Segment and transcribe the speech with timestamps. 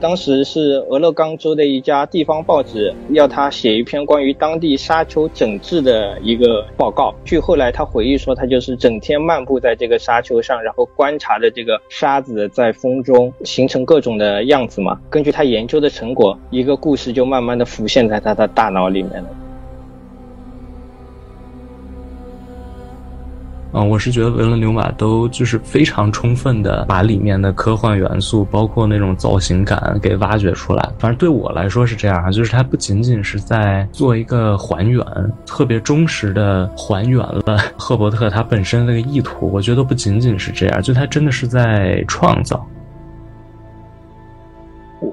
[0.00, 7.14] 当时是俄勒冈州的一家地方报纸要他写一篇关于当地沙丘整治的一个报告。
[7.24, 15.00] 据后来他回忆说，他就是整天漫步在这个沙丘上，然后观察着这个沙子在风中形成各种的样子嘛。
[15.08, 19.28] 根据他研究的成果，一个故事就慢慢的浮现在他的大脑里面了。
[23.76, 30.82] 嗯，我是觉得维伦纽瓦都就是非常充分的把里面的科幻元素，包括那种造型感给挖掘出来。
[30.98, 35.04] 反正对我来说是这样，就是它不仅仅是在做一个还原，
[35.44, 37.42] 特别忠实的还原了
[37.76, 39.50] 赫伯特他本身那个意图。
[39.52, 42.66] 我觉得不仅仅是这样，就他真的是在创造。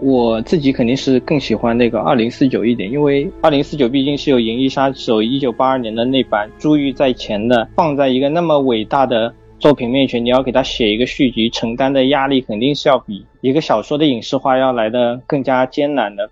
[0.02, 16.30] 我自己肯定是更喜欢那个二零四九一点，因为二零四九毕竟是有《银翼杀手》一九八二年的那版珠玉在前的，放在一个那么伟大的作品面前，你要给他写一个续集，承担的压力肯定是要比一个小说的影视化要来的更加艰难的。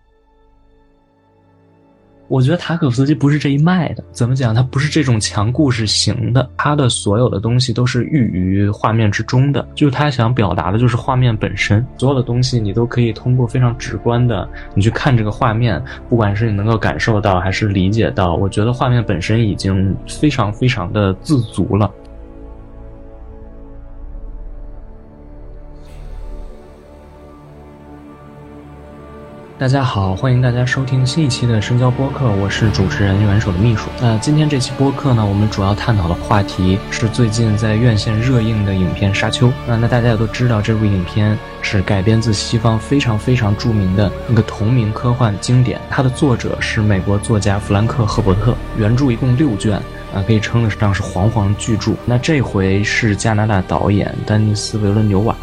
[2.31, 4.55] 我觉得塔可夫斯基不是这一脉的，怎么讲？
[4.55, 9.67] 他不是这种强故事型的，他的所有的东西都是寓于画面之中的。
[9.75, 21.91] 就是他想表达的，就是画面本身，所有的东西你都可以通过非常直观的，你去看这个画面，不管是你能够感受到还是理解到，我觉得画面本身已经非常非常的自足了。
[29.61, 33.91] 大家好，欢迎大家收听新一期的深交播客，我是主持人元首的秘书。
[34.01, 39.49] 那今天这期播客呢，我们主要探讨的话题是最近在院线热映的影片《沙丘》。
[39.67, 49.75] 那那大家也都知道，这部影片是改编自西方非常非常著名的那个同名科幻经典，它的作者是美国作家弗兰克·赫伯特，原著一共六卷，
[50.11, 51.91] 啊，可以称得上是煌煌巨著。
[52.03, 55.35] 那这回是加拿大导演丹尼斯·维伦纽瓦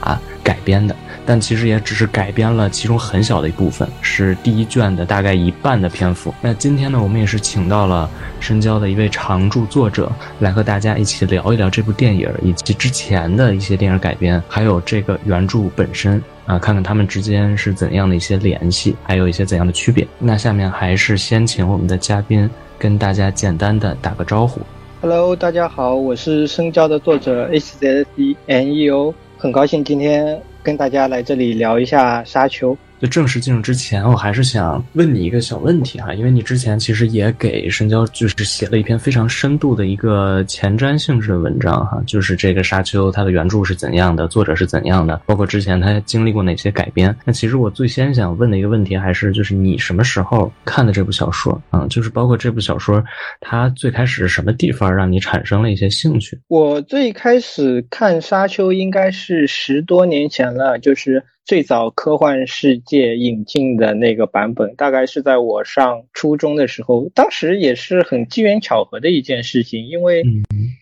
[0.43, 0.97] 改编的。
[1.29, 6.33] 但其实也只是改编了其中很小的一部分，是第一卷的大概一半的篇幅。
[6.41, 8.09] 那今天呢，我们也是请到了
[8.41, 20.09] 深交的一位常驻作者来和大家一起聊一聊这部电影以及之前的一些电影改编，还有这个原著本身啊，看看他们之间是怎样的一些联系，还有一些怎样的区别。
[20.19, 24.63] 那下面还是先请我们的嘉宾跟大家简单的打个招呼。
[25.03, 30.41] Hello，大家好，我是深交的作者 H Z C N E O，很高兴今天。
[30.63, 32.79] 跟大家来这里聊一下沙丘。
[33.01, 47.15] 就正式进入之前，我还是想问你一个小问题哈，因为你之前其实也给深交就是写了一篇非常深度的一个前瞻性质的文章哈，就是这个沙丘它的原著是怎样的，作者是怎样的，包括之前他经历过哪些改编。
[47.25, 51.87] 那其实我最先想问的一个问题还是就是你什么时候看的这部小说啊？
[51.89, 53.03] 就是包括这部小说
[53.41, 56.39] 它最开始是什么地方让你产生了一些兴趣？
[56.49, 61.23] 我最开始看沙丘应该是十多年前了，就是。
[61.49, 70.23] 最早科幻世界引进的那个版本，大概是在我上初中的时候，当时也是很机缘巧合的一件事情，因为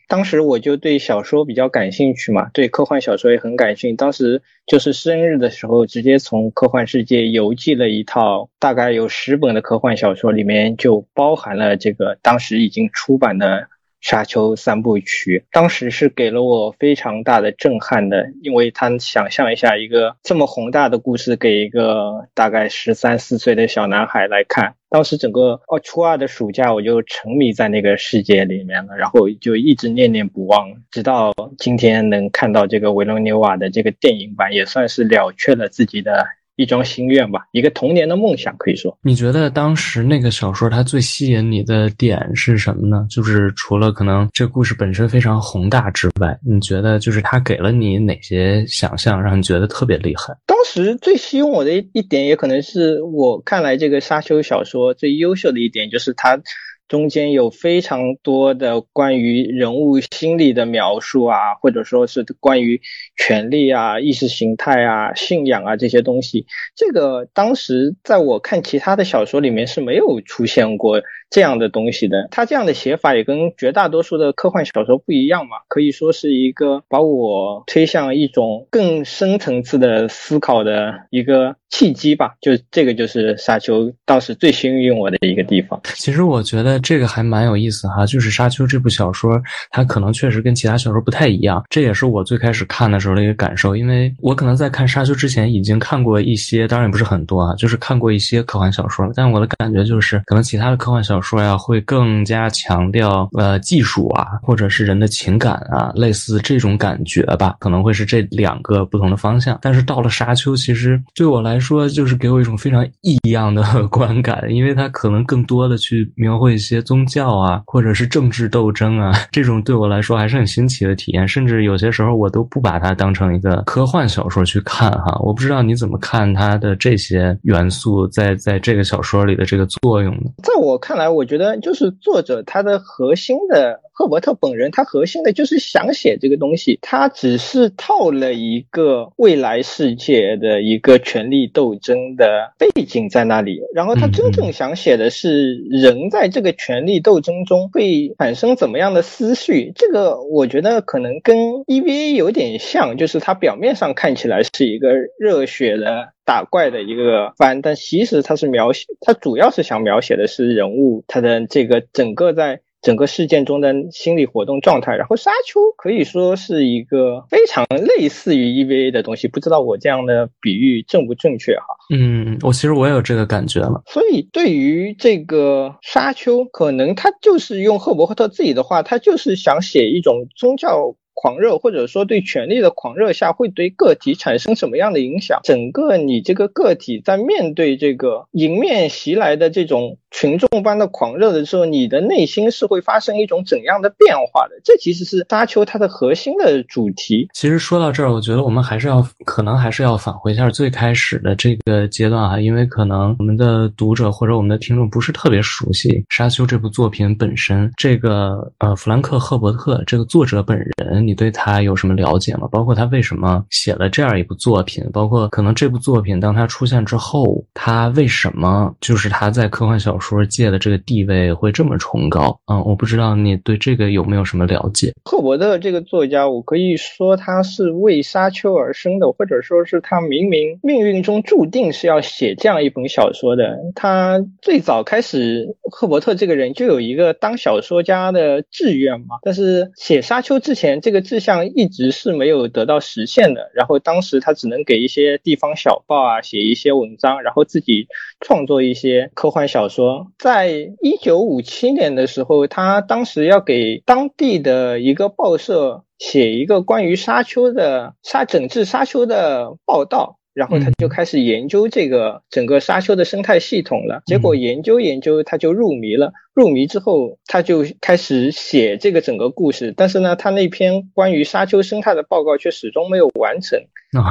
[0.08, 3.96] 当时我就对小说比较感兴趣嘛，对科幻小说也很感兴趣。
[3.96, 13.68] 当时就是生日的时候，直接从科幻世界邮寄了一套大概有十本的科幻小说，里面就包含了这个当时已经出版的。
[14.06, 36.28] 沙丘三部曲当时是给了我非常大的震撼的，因为他想象一下一个这么宏大的故事给一个大概十三四岁的小男孩来看，当时整个哦初二的暑假我就沉迷在那个世界里面了，然后就一直念念不忘，直到今天能看到这个维罗纽瓦的这个电影版，也算是了却了自己的。
[36.56, 38.96] 一桩心愿吧，一个童年的梦想，可以说。
[39.02, 43.06] 你觉得当时那个小说它最吸引你的点是什么呢？
[43.08, 50.34] 就是除了可能这故事本身非常宏大之外，你觉得就是它给了你哪些想象，让你觉得特别厉害？
[50.46, 56.40] 当时最吸引我的一点，也可能是我看来这个沙丘小说最优秀的一点，就是它。
[56.88, 62.80] 中间有非常多的关于人物心理的描述啊，或者说是关于
[63.16, 66.46] 权力啊、意识形态啊、信仰啊这些东西。
[66.74, 72.28] 这个当时在我看其他的小说里面是没有出现过这样的东西的。
[72.30, 82.34] 他这样的写法也跟绝大多数的科幻小说不一样嘛，可以说是一个把我推向一种更深层次的思考的一个契机吧。
[82.40, 85.80] 就这个就是沙丘当时最吸引我的一个地方。
[85.96, 86.76] 其实我觉得。
[86.86, 93.74] 这个还蛮有意思哈，就是《沙丘》这部小说，它可能确实跟其他小说不太一样，这也是我最开始看的时候的一个感受。
[93.74, 99.10] 因为我可能在看《沙丘》之前已经看过一些，当然也不是很多啊，就是看过一些科幻小说。
[99.16, 109.58] 但我的感觉就是，可能其他的科幻小说呀，会更加强调呃技术啊，或者是人的情感啊，类似这种感觉吧，可能会是这两个不同的方向。
[109.62, 121.26] 但是到了《沙丘》，其实对我来来说，就是给我一种非常异样的 观感，因为它可能更多的去描绘一些宗教啊，或者是政治斗争啊， 这种对我来说还是很新奇的体验。
[121.26, 125.18] 甚至有些时候，我都不把它当成一个科幻小说去看哈。
[125.22, 130.30] 我不知道你怎么看它的这些元素在在这个小说里的这个作用呢？
[130.42, 133.80] 在我看来，我觉得就是作者他的核心的。
[133.98, 149.72] 赫伯特本人，他核心的就是想写这个东西，他只是套了一个未来世界的一个权力斗争的背景在那里，然后他真正想写的是人在这个权力斗争中会产生怎么样的思绪。
[149.74, 151.34] 这个我觉得可能跟
[151.64, 162.60] EVA 有点像，就是它表面上看起来是一个热血的打怪的一个番，但其实它是描写，它主要是想描写的是人物他的这个整个在。
[162.86, 171.66] 整个事件中的心理活动状态，然后沙丘可以说是一个非常类似于 EVA 的东西，不知道我这样的比喻正不正确哈？
[171.92, 173.82] 嗯，我其实我也有这个感觉了。
[173.88, 180.94] 所以对于这个沙丘，可能他就是用赫伯特自己的话，他就是想写一种宗教。
[181.18, 185.40] 狂热或者说对权力的狂热下会对个体产生什么样的影响？
[185.44, 194.58] 整个你这个个体在面对这个迎面袭来的这种群众般的狂热的时候，你的内心是会发生一种怎样的变化的？
[194.64, 197.28] 这其实是沙丘它的核心的主题。
[197.34, 207.70] 其实说到这儿，我觉得我们还是要可能还是要返回一下最开始的这个阶段哈，因为可能我们的读者或者我们的听众不是特别熟悉沙丘这部作品本身。
[207.76, 211.06] 这个呃，弗兰克·赫伯特这个作者本人。
[211.06, 212.48] 你对他有什么了解吗？
[212.50, 214.82] 包括他为什么写了这样一部作品？
[214.94, 222.38] 包括可能这部作品当他出现之后，他为什么就是他在科幻小说说界的这个地位会这么崇高？
[222.46, 224.92] 嗯，我不知道你对这个有没有什么了解？
[225.04, 233.56] 赫伯特这个作家，我可以说他是为沙丘而生的，或者说是他明明命运中注定是要写这样一本小说的。
[233.74, 241.00] 他最早开始，赫伯特这个人就有一个当小说家的志愿嘛，但是写沙丘之前这个。
[241.06, 247.86] 志向一直是没有得到实现的，然后当时他只能给一些地方小报啊写一些文章，然后自己
[248.18, 249.85] 创作一些科幻小说。
[250.18, 250.50] 在
[250.82, 260.18] 一九五七年的时候，他当时要给当地的一个报社写一个关于沙丘的沙整治沙丘的报道。
[260.36, 264.02] 然后他就开始研究这个整个沙丘的生态系统了。
[264.04, 266.12] 结果研究研究，他就入迷了。
[266.34, 269.72] 入迷之后，他就开始写这个整个故事。
[269.74, 273.58] 但是呢，他那篇关于沙丘生态的报告却始终没有完成。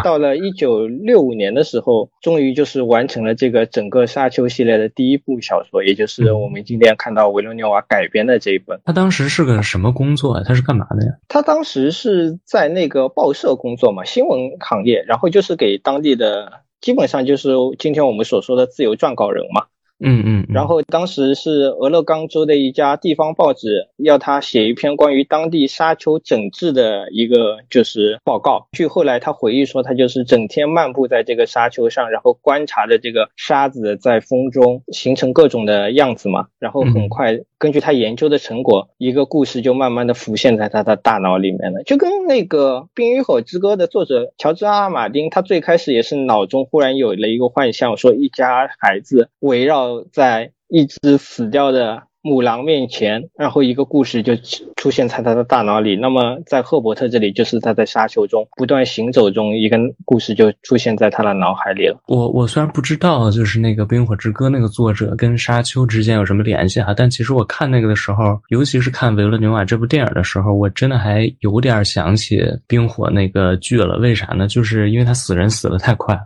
[0.03, 8.79] 到了一九六五年的时候，终于就是完成了这个整个沙丘系列的第一部小说，也就是我们今天看到维罗纽瓦改编的这一本。
[8.85, 10.43] 他当时是个什么工作啊？
[10.45, 11.13] 他是干嘛的呀？
[11.27, 16.51] 他当时是在那个报社工作嘛，新闻行业，然后就是给当地的，
[16.81, 19.65] 基本上就是今天我们所说的自由撰稿人嘛。
[19.99, 28.67] 嗯嗯，然后当时是俄勒冈州的一家地方报纸要他写一篇关于当地沙丘整治的一个就是报告。
[28.73, 36.47] 据后来他回忆说，他就是整天漫步在这个沙丘上，然后观察着这个沙子在风中形成各种的样子嘛。
[36.59, 41.81] 然后很快根据他研究的成果，一个故事就慢慢的浮现在他的大脑里面了。
[41.81, 50.03] 就跟那个《冰与火之歌》的作者乔治阿尔马丁，他最开始也是脑中忽然有了一个幻象，说一家孩子围绕。
[50.11, 54.33] 在一只死掉的母狼面前，然后一个故事就
[54.75, 55.95] 出现在他的大脑里。
[55.95, 62.01] 那么在赫伯特这里，就是他在沙丘中不断行走中，一个故事就出现在他的脑海里了。
[62.07, 73.99] 我我虽然不知道，就是那个《冰火之歌》那个作者跟沙丘之间有什么联系哈，但其实我看那个的时候，尤其是看维伦纽瓦这部电影的时候，我真的还有点想起冰火那个剧了。
[73.99, 74.47] 为啥呢？
[74.47, 76.19] 就是因为他死人死的太快。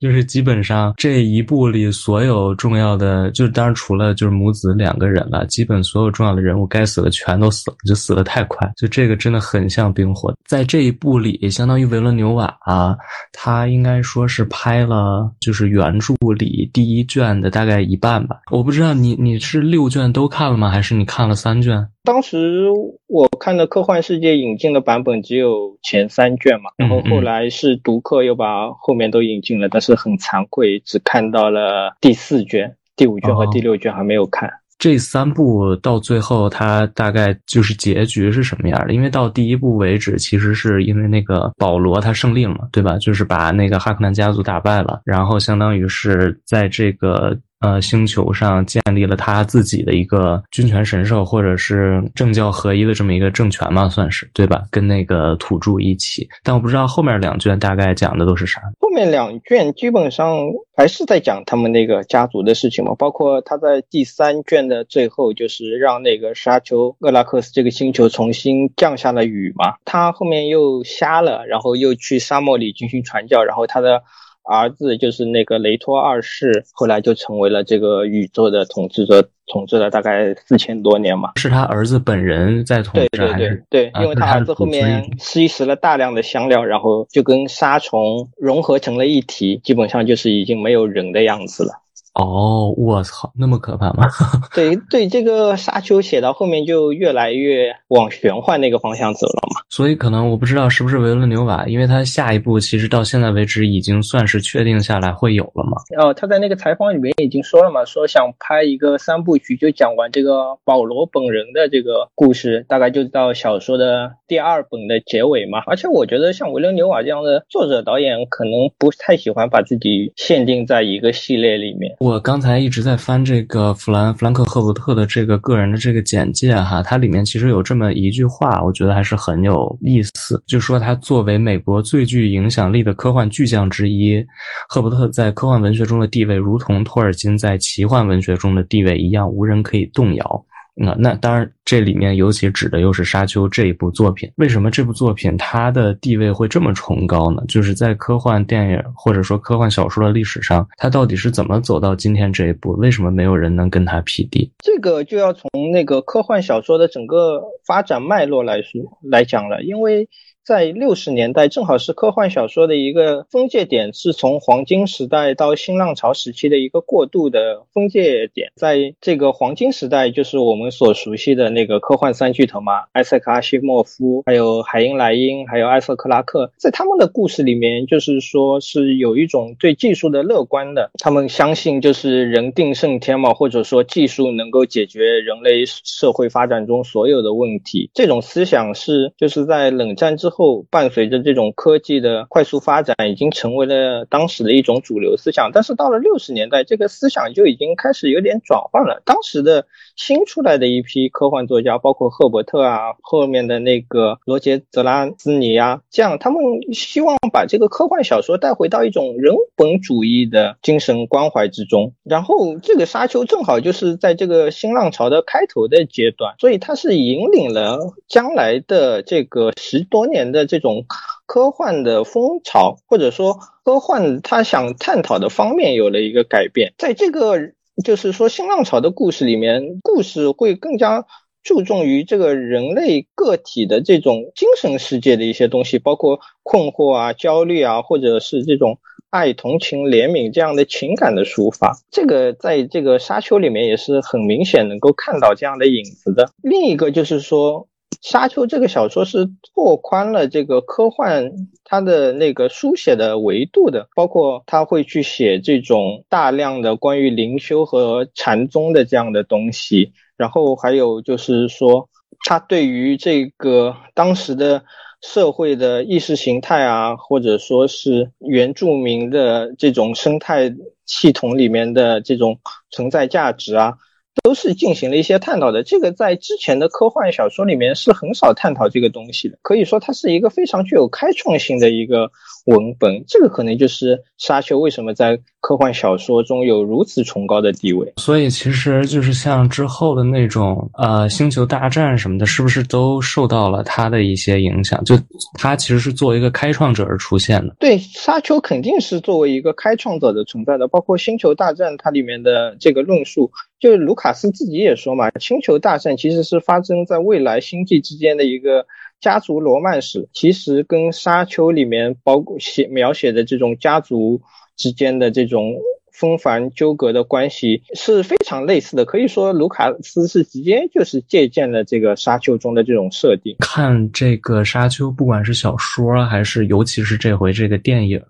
[0.00, 8.70] 就是基本上这一部里所有重要的，就当然除了就是母子两个人了，基本所有重要的人物该死的全都死了，就死的太快。
[8.76, 12.96] 就这个真的很像冰火，在这一部里，相当于维伦纽瓦啊，
[13.32, 18.40] 他应该说是拍了就是原著里第一卷的大概一半吧。
[18.50, 20.70] 我不知道你你是六卷都看了吗？
[20.70, 21.86] 还是你看了三卷？
[22.02, 22.66] 当时
[23.08, 34.50] 我看的科幻世界引进的版本只有前三卷嘛，然后后来是读客又把后面都引进了，但是很惭愧，只看到了第四卷、第五卷和第六卷还没有看。
[34.78, 38.94] 这三部到最后，它大概就是结局是什么样的？
[38.94, 42.96] 因为到第一部为止，其实是因为那个保罗他胜利了嘛，对吧？
[42.96, 47.38] 就是把那个哈克南家族打败了，然后相当于是在这个。
[47.60, 54.64] 呃星球上建立了他自己的一个君权神授，或者是政教合一的这么一个政权嘛，算是对吧？
[54.70, 58.60] 跟那个土著一起，但我不知道后面两卷大概讲的都是啥。
[58.80, 60.38] 后面两卷基本上
[60.76, 74.02] 还是在讲他们那个家族的事情嘛，包括他在第三卷的最后，就是让那个沙丘厄拉克斯这个星球重新降下了雨嘛，他后面又瞎了，然后又去沙漠里进行传教，然后他的。
[74.50, 81.32] 儿子就是那个雷托二世，后来就成为了这个宇宙的统治者，统治了大概四千多年嘛。
[81.36, 91.82] 是他儿子本人在统治，对对对对，因为他儿子后面吸食了大量的香料，然后就跟沙虫融合成了一体，基本上就是已经没有人的样子了。
[92.24, 94.06] 哦，我操，那么可怕吗？
[94.54, 99.60] 对 对，这个沙丘写到后面就越来越往玄幻那个方向走了嘛。
[99.68, 105.78] 所以可能我不知道是不是维伦纽瓦，因为他下一步其实到现在为止已经算是确定下来会有了嘛。
[105.98, 115.60] 哦，他在那个采访里面已经说了嘛，说想拍一个三部曲，就讲完这个保罗本人的这个故事，大概就到小说的第二本的结尾嘛。
[115.66, 121.96] 而且我觉得像维伦纽瓦这样的作者导演，可能不太喜欢把自己限定在一个系列里面。
[122.00, 129.40] 我我刚才一直在翻这个弗兰弗兰克赫伯特的这个个人的这个简介哈，它里面其实有这么一句话，我觉得还是很。
[129.40, 134.22] 有意思，就说他作为美国最具影响力的科幻巨匠之一，
[134.68, 140.44] 赫伯特在科幻文学中的地位，如同托尔金在奇幻文学中的地位一样，无人可以动摇。
[140.82, 144.30] 那那当然，这里面尤其指的又是《沙丘》这一部作品。
[144.36, 147.42] 为什么这部作品它的地位会这么崇高呢？
[147.48, 152.70] 就是在科幻电影或者说科幻小说的历史上，它到底是怎么走到今天这一步？
[152.72, 154.50] 为什么没有人能跟它匹敌？
[154.60, 160.08] 这个就要从那个科幻小说的整个发展脉络来说来讲了，因为。
[160.44, 168.50] 在六十年代，正好是科幻小说的一个分界点，是从黄金时代到新浪潮时期的一个过渡的分界点。
[168.56, 176.50] 在这个黄金时代，就是我们所熟悉的那个科幻三巨头嘛，艾塞克·阿西莫夫，还有海因莱因，还有艾瑟·克拉克。
[176.56, 187.90] 在他们的故事里面，就是说是有一种对技术的乐观的，他们相信就是人定胜天嘛，或者说技术能够解决人类社会发展中所有的问题。
[187.92, 190.64] 这种思想是就是在冷战之后。
[190.70, 195.50] 伴随着这种科技的快速发展，已经成为了当时的一种主流思想。
[195.52, 199.02] 但是到了六十年代，这个思想就已经开始有点转换了。
[199.04, 199.66] 当时的
[200.00, 206.40] 新出来的一批科幻作家，包括赫伯特啊，后面的那个罗杰·泽拉斯尼啊，这样他们
[206.72, 211.92] 希望把这个科幻小说带回到一种人本主义的精神关怀之中。
[212.02, 220.20] 然后这个沙丘正好就是在这个新浪潮的开头的阶段，所以它是引领了将来的这个十多年。
[220.30, 220.84] 的这种
[221.24, 231.06] 科幻的风潮，或者说科幻他想探讨的方面有了一个改变，在这个就是说新浪潮的故事里面，故事会更加
[231.42, 241.78] 注重于这个人类个体的这种精神世界的一些东西，包括困惑啊、焦虑啊，或者是这种爱、同情、怜悯这样的情感的抒发。
[241.90, 246.30] 这个在这个沙丘里面也是很明显能够看到这样的影子的。
[246.42, 247.69] 另一个就是说。
[248.02, 251.30] 沙丘这个小说是拓宽了这个科幻
[251.64, 261.88] 它的那个书写的维度的，包括他会去写这种大量的关于灵修和禅宗的这样的东西，然后还有就是说，
[262.24, 264.64] 他对于这个当时的
[265.02, 270.54] 社会的意识形态啊，或者说是原住民的这种生态
[270.86, 272.38] 系统里面的这种
[272.70, 273.74] 存在价值啊。
[274.22, 282.10] 都是进行了一些探讨的，这个在之前的科幻小说里面是很少探讨这个东西的，可以说它是一个非常具有开创性的一个
[282.46, 285.20] 文本，这个可能就是沙丘为什么在。
[285.40, 294.84] 科幻小说中有如此崇高的地位，所以其实就是像之后的那种呃星球大战什么的，是不是都受到了他的一些影响？
[294.84, 294.94] 就
[295.34, 297.56] 他其实是作为一个开创者而出现的。
[297.58, 308.66] 对，沙丘肯定是作为一个开创者的存在的，包括星球大战它里面的这个论述，就是卢卡斯自己也说嘛，星球大战其实是发生在未来星际之间的一个
[309.00, 314.20] 家族罗曼史，其实跟沙丘里面包括写描写的这种家族。
[314.60, 315.54] 之间的这种。
[316.00, 323.36] 纷繁纠葛的关系是非常类似的，可以说卢卡斯是直接就是借鉴了这个沙丘中的这种设定。
[323.40, 328.00] 看这个沙丘，不管是小说还是尤其是这回这个电影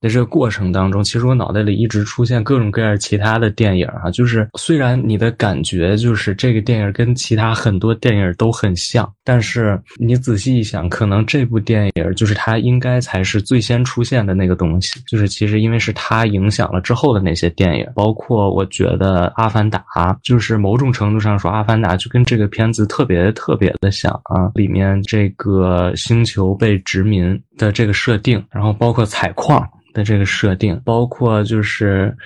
[0.00, 4.10] 的这个过程当中，其实我脑袋里一直出现各种各样其他的电影啊。
[4.10, 15.00] 就是虽然你的感觉就是这个电影跟其他很多电影都很像，但是你仔细一想，可能这部电影就是它应该才是最先出现的那个东西。
[15.06, 17.11] 就是其实因为是它影响了之后。
[17.12, 19.82] 的那些电影，包括我觉得《阿凡达》，
[20.22, 32.16] 就是某种程度上说，《阿凡达》就跟这个片子特别特别的像啊，里面这个星球被殖民的这个设定，然后包括采矿的这个设定，包括就是。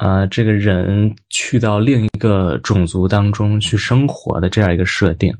[0.00, 5.32] 呃，这个人去到另一个种族当中去生活的这样一个设定，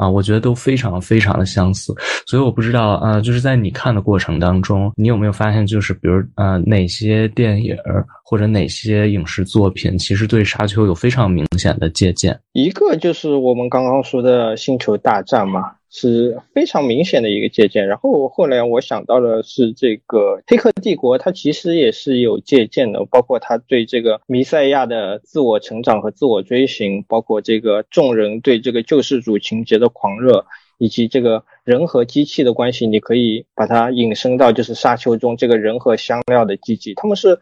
[0.00, 1.94] 啊，我觉得都非常非常的相似。
[2.26, 7.76] 所以我不知道，啊，就是在你看的过程当中，你有没有发现，就是比如呃，哪些电影
[8.24, 12.40] 或者哪些影视作品，其实对《沙丘》有非常明显的借鉴。
[12.52, 15.72] 一个就是我们刚刚说的《星球大战》嘛。
[15.90, 17.86] 是非常明显的一个借鉴。
[17.86, 30.46] 然后后来我想到的是这个《黑客帝国》，它其实也是有借鉴的，包括他对这个弥赛亚的自我成长和自我追寻，包括这个众人对这个救世主情节的狂热，
[30.78, 37.38] 以及这个人和机器的关系，你可以把它引申到就是沙丘中这个人和香料的机器，他们是。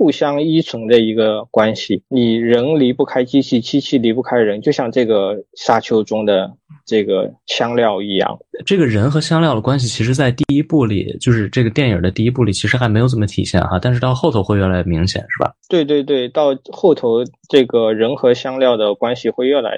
[0.00, 6.50] 互相依存的一个关系，你人离不开机器，机器离不开人，就像这个沙丘中的
[6.86, 8.38] 这个香料一样。
[8.64, 13.78] 这个人和香料的关系，其实，在第一部里，就是这个电影的第一部里，其实还没有怎么体现哈。
[13.78, 15.52] 但是到后头会越来越明显，是吧？
[15.68, 19.76] 对对对，到后头这个人和香料的关系会越来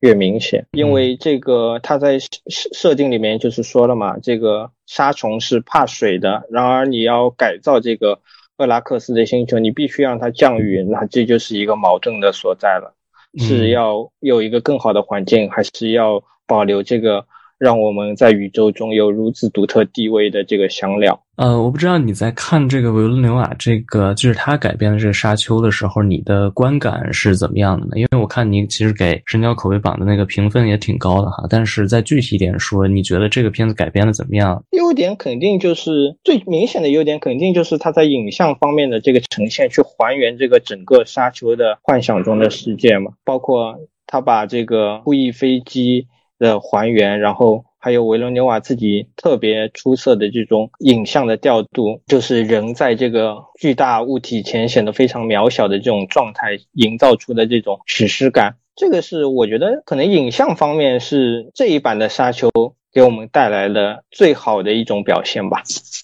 [0.00, 2.28] 越明显，因为这个他在设
[2.72, 8.18] 设定里面就是说了嘛，这个沙虫是怕水的，然而你要改造这个。
[8.62, 12.94] 赫拉克斯的星球，你必须让它降雨，那这就是一个矛盾的所在了，
[13.36, 17.26] 是要有一个更好的环境，还是要保留这个？
[17.62, 21.22] 让我们在宇宙中有如此独特地位的这个香料。
[21.36, 27.92] 呃，我不知道你在看这个维伦纽瓦这个就是他改编的这个沙丘的时候，你的观感是怎么样的呢？
[27.94, 31.46] 因为我看你其实给神交口碑榜的那个评分也挺高的哈。
[31.48, 34.60] 但是再具体一点说，你觉得这个片子改编的怎么样？
[34.72, 43.12] 优点肯定就是最明显的优点，肯定就是它在影像方面的这个呈现，去还原这个整个沙丘的幻想中的世界嘛。
[43.24, 46.08] 包括他把这个布翼飞机。
[46.42, 62.50] 的还原，然后还有维伦纽瓦自己特别出色的这种影像的调度，就是人在这个巨大物体前显得非常渺小的这种状态，营造出的这种史诗感，这个是我觉得可能影像方面是这一版的沙丘。
[62.92, 65.62] 给我们带来的最好的一种表现吧。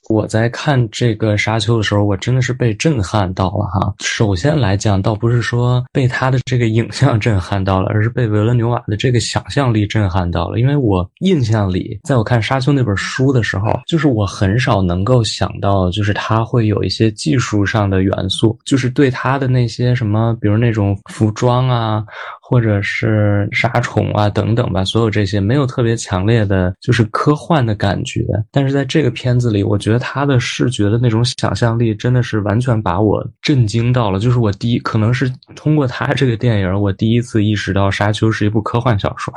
[0.09, 3.95] 我在看这个沙丘的时候，我真的是被震撼到了哈。
[4.01, 10.59] 首先来讲，倒不是说被他的这个影像震撼到了，而是被维伦纽瓦的这个想象力震撼到了。
[10.59, 22.03] 因为我印象里，在我看沙丘那本书的时候，就是我很少能够想到，就是他会有一些技术上的元素，就是对他的那些什么，比如那种服装啊。
[22.51, 28.25] 或者是杀虫啊等等吧，所有这些没有特别强烈的，就是科幻的感觉。
[28.51, 34.19] 但是在这个片子里，我觉得他的视觉的那种想象力真的是完全把我震惊到了。
[34.19, 39.31] 就是我第一，可能是通过他这个电影，我第一次意识到《沙丘》是一部科幻小说。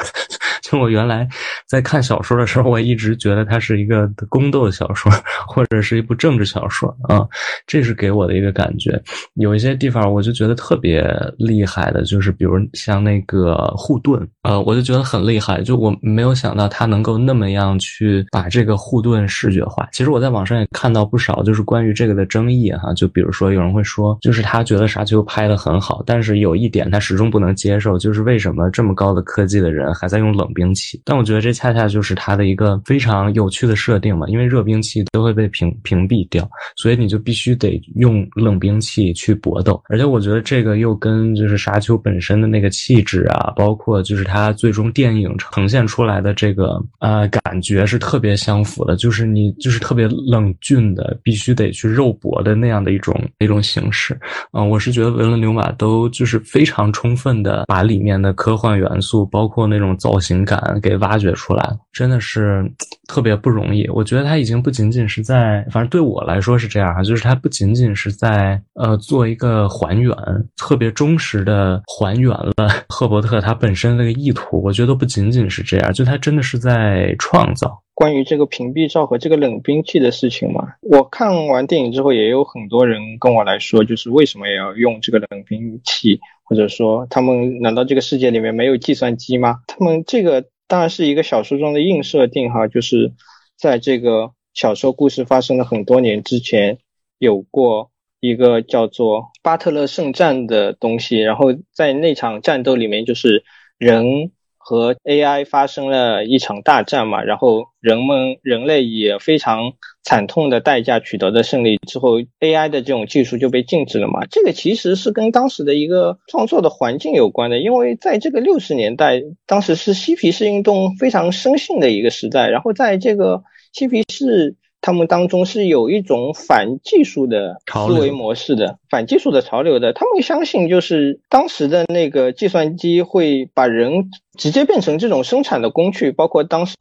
[0.62, 1.28] 就我原来
[1.67, 5.12] 在看小说的时候，我一直觉得它是一个宫斗小说，
[5.45, 7.28] 或者是一部政治小说啊。
[7.67, 9.02] 这是给我的一个感觉。
[9.34, 11.06] 有一些地方我就觉得特别
[11.38, 13.02] 厉害的，就是比如像。
[13.02, 19.89] 那个护盾，呃，我就觉得很厉害，就我没有想到他能够那么样去把这个护盾视觉化。
[19.91, 22.93] 其实我在网上也看到不少，就是关于这个的争议哈。
[22.93, 31.01] 就比如说有人会说，就是他觉得沙丘拍的很好，但是有一点他始终不能接受，就是为什么这么高的科技的人还在用冷兵器？
[31.03, 39.81] 但我觉得这恰恰就是它的一个非常有趣的设定嘛，因为热兵器都会被屏屏蔽掉，所以你就必须得用冷兵器去搏斗。
[39.89, 43.01] 而且我觉得这个又跟就是沙丘本身的那个气。
[43.01, 54.15] 质啊，包括就是它最终电影呈现出来的这个呃感觉是特别相符的，就是你就是特别冷峻的，必须得去肉搏的那样的一种一种形式。
[54.53, 62.63] 嗯，我是觉得维伦纽瓦都就是非常充分的把里面的科幻元素，包括那种造型感给挖掘出来了，真的是
[63.08, 63.88] 特别不容易。
[63.89, 70.15] 我觉得他已经不仅仅是在，反正对我来说是这样哈，就是他不仅仅是在呃做一个还原，
[70.58, 72.54] 特别忠实的还原了。
[72.89, 80.69] 赫伯特他本身那个意图，我觉得不仅仅是这样，就他真的是在创造关于这个屏蔽罩和这个冷兵器的事情嘛。
[80.82, 86.19] 我看完电影之后，也有很多人跟我来说，就是为什么也要用这个冷兵器，
[86.51, 89.61] 或者说他们难道这个世界里面没有计算机吗？
[89.67, 93.13] 他们这个当然是一个小说中的硬设定哈，就是
[93.57, 96.79] 在这个小说故事发生了很多年之前
[97.17, 97.89] 有过。
[98.23, 103.43] 一个叫做巴特勒圣战的东西，然后在那场战斗里面，就是
[103.79, 104.29] 人
[104.63, 114.26] 和 AI 发生了一场大战嘛，然后人们人类以非常惨痛的代价取得的胜利之后，AI 的这种技术就被禁止了嘛。
[114.30, 123.43] 这个其实是跟当时的一个创作的环境有关的，因为在这个六十年代，当时是嬉皮士运动非常生性的一个时代，然后在这个
[123.74, 124.56] 嬉皮士。
[124.81, 129.93] 他们当中是有一种反技术的思维模式的，反技术的潮流的。
[129.93, 136.11] 他们相信，就是当时的那个计算机会把人直接变成这种生产的工具。
[136.11, 136.75] 包括当时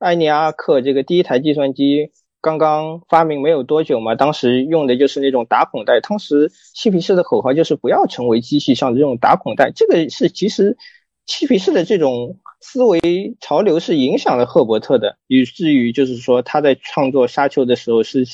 [0.00, 2.10] 埃尼阿克这个第一台计算机
[2.42, 5.98] 刚刚发明没有多久嘛，当时用的就是那种打孔带。
[6.00, 9.72] 当时嬉皮士的口号就是不要成为机器上的这种打孔带。
[9.74, 10.76] 这个是其实
[11.24, 12.36] 嬉皮士的这种。
[12.60, 18.24] 思维潮流是影响了赫伯特的，以至于就是说他在创作《沙丘》的时候是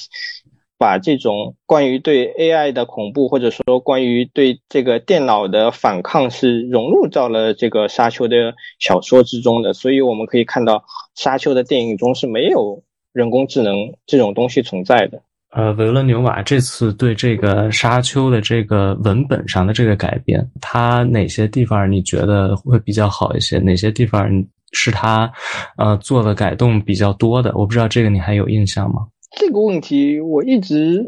[0.78, 9.72] 把这种关于对 AI 的恐怖，或者说关于对这个电脑的反抗，是融入到了这个《沙丘》的小说之中的。
[9.72, 10.78] 所以我们可以看到，
[11.14, 15.22] 《沙丘》的电影中是没有人工智能这种东西存在的。
[15.56, 23.58] 呃，维伦纽瓦这次对这个《沙丘》的这个文本上的这个改编，他哪些地方你觉得会比较好一些？
[23.58, 24.28] 哪些地方
[24.72, 25.32] 是他
[25.78, 27.50] 呃做的改动比较多的？
[27.56, 29.06] 我不知道这个你还有印象吗？
[29.38, 31.02] 这个问题我一直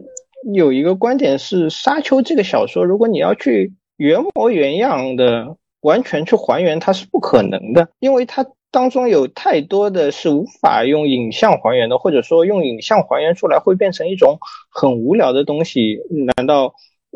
[0.54, 8.46] 有一个观点是，《沙丘》这个小说，如果你要去原模原样的完全去还原，它是不可能的，因为它。
[8.70, 14.38] 当中有太多的是无法用影像还原的，或者说用影像还原出来会变成一种
[14.70, 16.00] 很无聊的东西。
[16.36, 16.74] 难道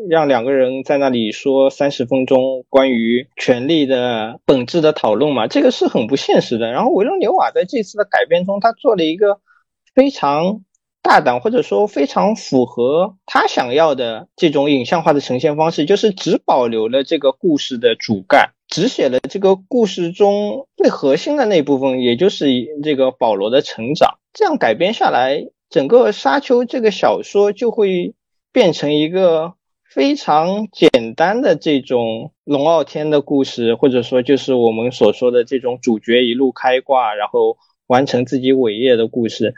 [0.09, 5.45] 让两个人在那里说三十分钟关于权力的本质的讨论吗？
[5.45, 6.71] 这个是很不现实的。
[6.71, 9.39] 然后维伦纽瓦在这次的改编中，他做了一个
[9.93, 10.61] 非常
[11.03, 18.53] 大胆，或者说非常符合他想要的这种影像化的呈现方式，就是只保留了这个故事的主干。
[18.73, 22.47] 只写了这个故事中最核心的那部分，也就是
[22.81, 24.17] 这个保罗的成长。
[24.33, 28.15] 这样改编下来，整个《沙丘》这个小说就会
[28.51, 29.53] 变成一个
[29.87, 39.53] 非常简单的这种龙傲天的故事，或者说就是我们所说的这种主角一路开挂，然后完成自己伟业的故事。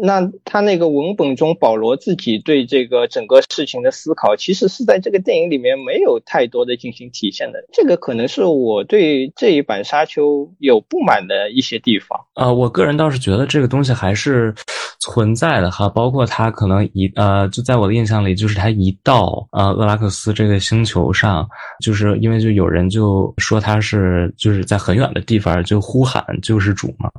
[0.00, 7.58] 那他那个文本中，保罗自己对这个整个事情的思考，其实是在这个电影里面没有太多的进行体现的。
[7.72, 12.18] 这个可能是我对这一版《沙丘》有不满的一些地方。
[12.34, 14.54] 呃，我个人倒是觉得这个东西还是
[15.00, 21.46] 存在的哈，包括他可能一呃，就在我的印象里，就是他一到呃厄拉克斯这个星球上，
[21.84, 27.10] 就是因为就有人就说他是就是在很远的地方就呼喊救世主嘛。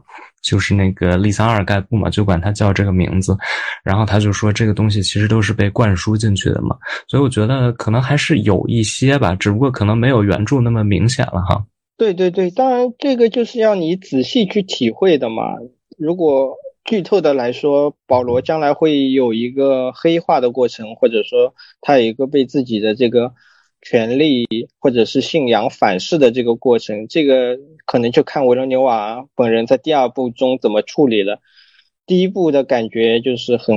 [0.41, 3.37] 就是那个利桑尔盖布嘛，就管他叫这个名字，
[3.83, 6.75] 然后他就说这个东西其实都是被灌输进去的嘛，
[7.07, 11.65] 所以我觉得可能还是有一些吧，只不过可能没有原著那么明显了哈。
[11.97, 15.43] 对对对，当然这个就是要你仔细去体会的嘛。
[15.97, 23.33] 如果剧透的来说，保罗将来会有一个黑化的过程，或者说他有一个被自己的这个。
[23.81, 24.47] 权力
[24.79, 31.39] 或者是信仰反噬的这个过程，这个可能就看维罗纽瓦本人在第二部中怎么处理了。
[32.05, 33.75] 第一部的感觉就是很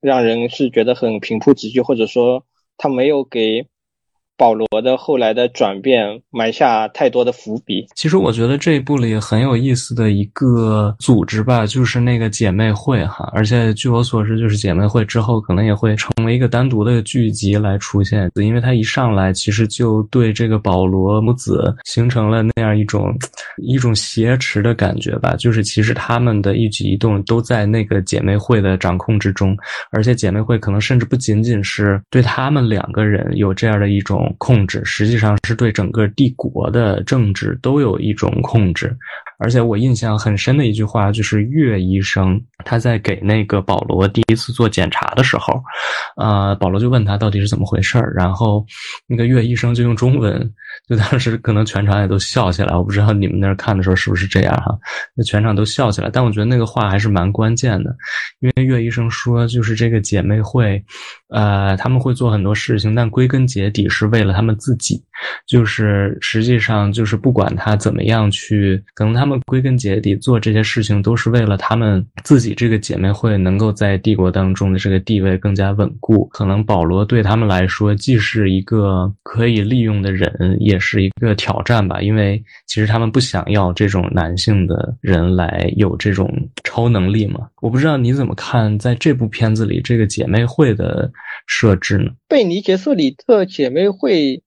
[0.00, 2.44] 让人是觉得很平铺直叙，或者说
[2.76, 3.66] 他没有给。
[4.36, 7.86] 保罗的后来的转变埋下太多的伏笔。
[7.94, 13.30] 其实我觉得这一部里很有意思的一个组织吧，就是那个姐妹会哈。
[13.32, 23.16] 而且据我所知，就是姐妹会之后可能也会成为一个单独的剧集来出现，因为他一上来其实就对这个保罗母子形成了那样一种
[23.58, 25.36] 一种挟持的感觉吧。
[25.36, 29.56] 就是其实他们的一举一动都在那个姐妹会的掌控之中，
[29.92, 34.23] 而且姐妹会可能甚至不仅仅是对他们两个人有这样的一种。
[34.38, 38.96] 控制实际上是对整个帝国的政治都有一种控制，
[39.38, 45.60] 而且我印象很深的一句话就是岳医生他在给那个保罗第一次做检查的时候，
[46.16, 48.64] 呃，保罗就问他到底是怎么回事儿，然后
[49.06, 50.50] 那个岳医生就用中文，
[50.88, 54.74] 就当时可能全场也都笑起来，我不知道你们那儿看的时候是不是这样哈，
[55.14, 57.94] 那全场都笑起来，但我觉得那个话还是蛮关键的，
[58.40, 60.82] 因为岳医生说就是这个姐妹会，
[61.28, 64.04] 呃，他们会做很多事情，但归根结底是。
[64.14, 65.02] 为了他们自己，
[65.44, 76.26] 就是实际上就是不管他怎么样去，可能他们归根结底做这些事情都是为了他们自己这个姐妹会能够在帝国当中的这个地位更加稳固。
[76.26, 82.00] 可能保罗对他们来说既是一个可以利用的人，也是一个挑战吧。
[82.00, 86.30] 因为其实他们不想要这种男性的人来有这种
[86.62, 87.48] 超能力嘛。
[87.60, 91.10] 我不知道你怎么看，在这部片子里这个姐妹会的
[91.48, 92.12] 设置呢？
[92.28, 94.43] 贝尼杰瑟里特姐妹会。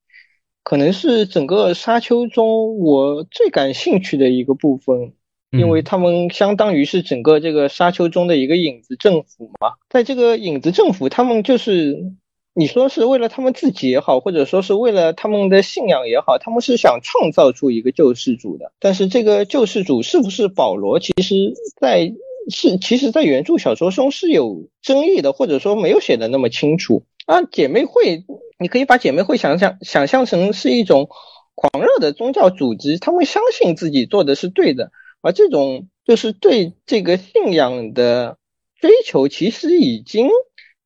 [0.67, 5.13] 可能是整个沙丘中我最感兴趣的一个部分，
[5.49, 12.11] 因为他们相当于是整个这个沙丘中的一个影子政府嘛，在这个影子政府，他们就是
[12.53, 22.11] 你说是为了他们自己也好，或者说是为了他们的信仰也好，他们是想创造出一个救世主的，但是这个救世主是不是保罗，其实在。
[22.49, 27.43] 是，其实，在原著小说中是有争议的，或者说没有写的那么清楚啊。
[27.43, 28.23] 姐妹会，
[28.59, 31.09] 你可以把姐妹会想象想象成是一种
[31.55, 34.91] 狂热的宗教组织，他们相信自己做的是对的，
[35.21, 38.37] 而这种就是对这个信仰的
[38.79, 40.29] 追求，其实已经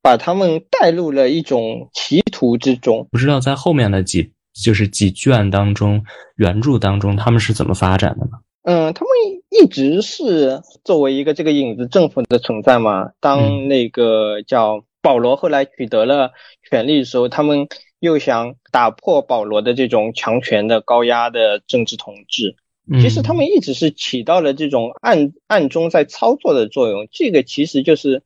[0.01, 3.07] 把他们带入了一种歧途之中。
[3.11, 6.03] 不知道在后面的几就是几卷当中，
[6.35, 8.31] 原著当中他们是怎么发展的呢？
[8.63, 9.09] 嗯，他们
[9.49, 13.11] 一直是作为一个这个影子政府的存在嘛。
[13.19, 16.31] 当那个叫保罗后来取得了
[16.69, 17.67] 权力的时候，他们
[17.99, 22.55] 又想打破保罗的这种强权的高压的政治统治。
[22.99, 27.07] 其实他们一直是起到了这种暗暗中在操作的作用。
[27.11, 28.23] 这个其实就是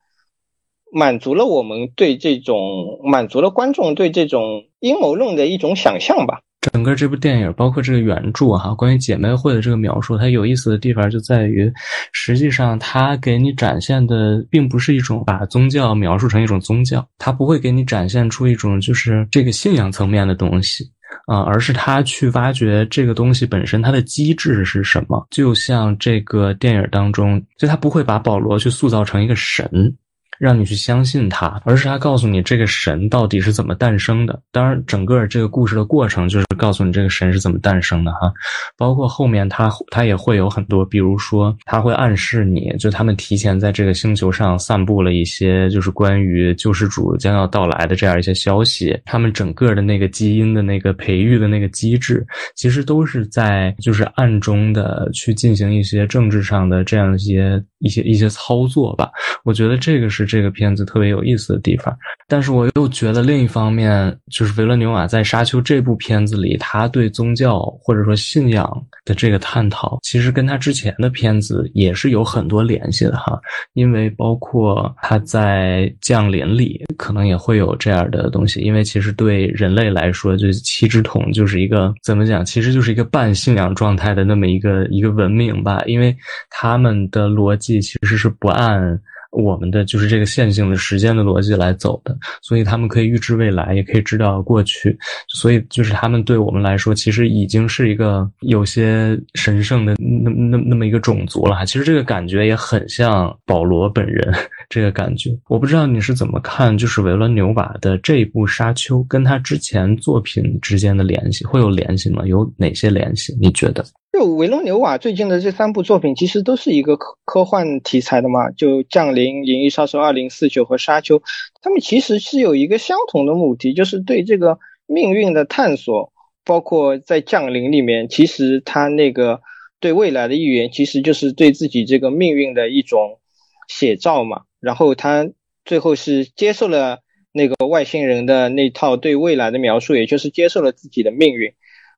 [0.92, 6.42] 满足了我们对这种满足了观众对这种阴谋论的一种想象吧。
[6.72, 11.72] 整个这部电影，包括这个原著哈，关于姐妹会的这个描述，它有意思的地方就在于，
[12.12, 20.84] 实际上它给你展现的并不是一种把宗教描述成一种宗教，它不会给你展现出一种就是这个信仰层面的东西
[21.28, 25.26] 啊，而是他去挖掘这个东西本身它的机制是什么。
[25.30, 29.96] 就像这个电影当中，就他不会把保罗去塑造成一个神。
[30.40, 34.40] 让你去相信他，而是他告诉你这个神到底是怎么诞生的。
[34.52, 38.32] 当然，整个这个故事的过程就是告诉你这个神是怎么诞生的哈。
[38.78, 49.00] 包括后面他他也会有很多，比如说他会暗示你就他们提前在这个星球上散布了一些就是关于救世主将要到来的这样一些消息。
[49.06, 59.10] 他们整个的那个基因的那个培育的那个机制，其实都是在就是暗中的去进行一些政治上的这样一些一些一些操作吧。
[59.46, 60.25] 我觉得这个是。
[60.26, 61.96] 这个片子特别有意思的地方，
[62.28, 68.70] 但是我又觉得另一方面，就是维伦纽瓦在《沙丘》这部片子里，他对宗教或者说信仰
[69.06, 73.40] 的这个探讨，其实跟他之前的片子也是有很多联系的哈。
[73.74, 78.62] 因为包括他在《降临》里，可能也会有这样的东西。
[78.62, 85.82] 因为其实对人类来说，就是七只桶就是一个怎么讲，其实就是一个半信仰状态的那么一个一个文明吧。
[85.86, 86.16] 因为
[86.50, 89.00] 他们的逻辑其实是不按。
[89.36, 101.66] 我们的就是这个线性的时间的逻辑来走的，所以他们可以预知未来，也可以知道过去，所以就是他们对我们来说，其实已经是一个有些神圣的那那那么一个种族了。
[101.66, 104.34] 其实这个感觉也很像保罗本人
[104.70, 105.30] 这个感觉。
[105.48, 112.24] 我不知道你是怎么看，就是维伦纽瓦的这一部《沙丘》跟他之前作品之间的联系会有联系吗？
[112.26, 113.36] 有哪些联系？
[113.40, 113.86] 你觉得？
[114.18, 121.20] 就维罗纽瓦最近的这三部作品，其实都是一个科科幻题材的嘛，就《降临》《银翼杀手二零四九》和《沙丘》，
[121.62, 126.14] 他们其实是有一个相同的目的，就是对这个命运的探索。
[126.46, 129.42] 包括在《降临》里面，其实他那个
[129.82, 133.20] 对未来的预言，其实就是对自己这个命运的一种
[133.68, 134.44] 写照嘛。
[134.62, 135.30] 然后他
[135.66, 137.00] 最后是接受了
[137.34, 141.52] 那个外星人的那套对未来的描述，也就是接受了自己的命运。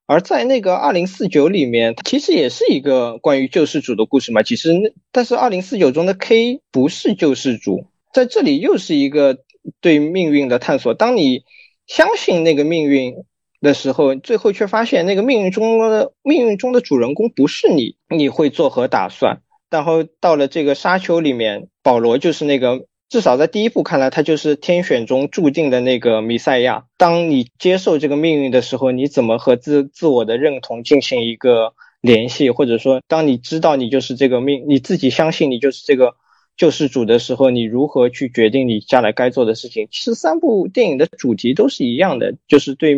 [0.07, 4.41] 而在那个二零四九里面，其实也是一个关于救世主的故事嘛。
[4.41, 9.39] 其实那，但是二零四九中的 K 不是救世主，在这里又是一个
[9.81, 10.93] 对命运的探索。
[10.93, 11.43] 当你
[11.85, 13.15] 相信那个命运
[13.59, 19.41] 的时候，最后却发现那个命运中的命运中的主人公不是你，你会作何打算？
[19.69, 22.85] 然后到了这个沙丘里面，保罗就是那个。
[23.09, 26.85] 至少在第一部看来，他就是天选中注定的那个弥赛亚。
[26.97, 32.51] 当你接受这个命运的时候，你怎么和自自我的认同进行一个联系？
[32.51, 36.15] 或者说，当你知道你就是这个命，你自己相信你就是这个。
[36.57, 39.87] 救世主的时候，你如何去决定你将来该做的事情？
[39.91, 42.95] 其实三部电影的主题都是一样的，就是对，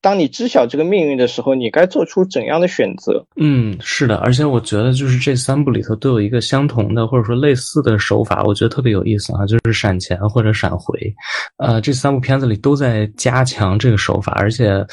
[0.00, 3.26] 当你知晓这个命运的时候，你该做出怎样的选择？
[3.36, 10.98] 嗯，是的，而且我觉得就是这三部里头都有一个相同的或者说类似的手法，我觉得特别有意思啊，就是闪前或者闪回。
[11.56, 14.84] 呃，这三部片子里都在加强这个手法，而且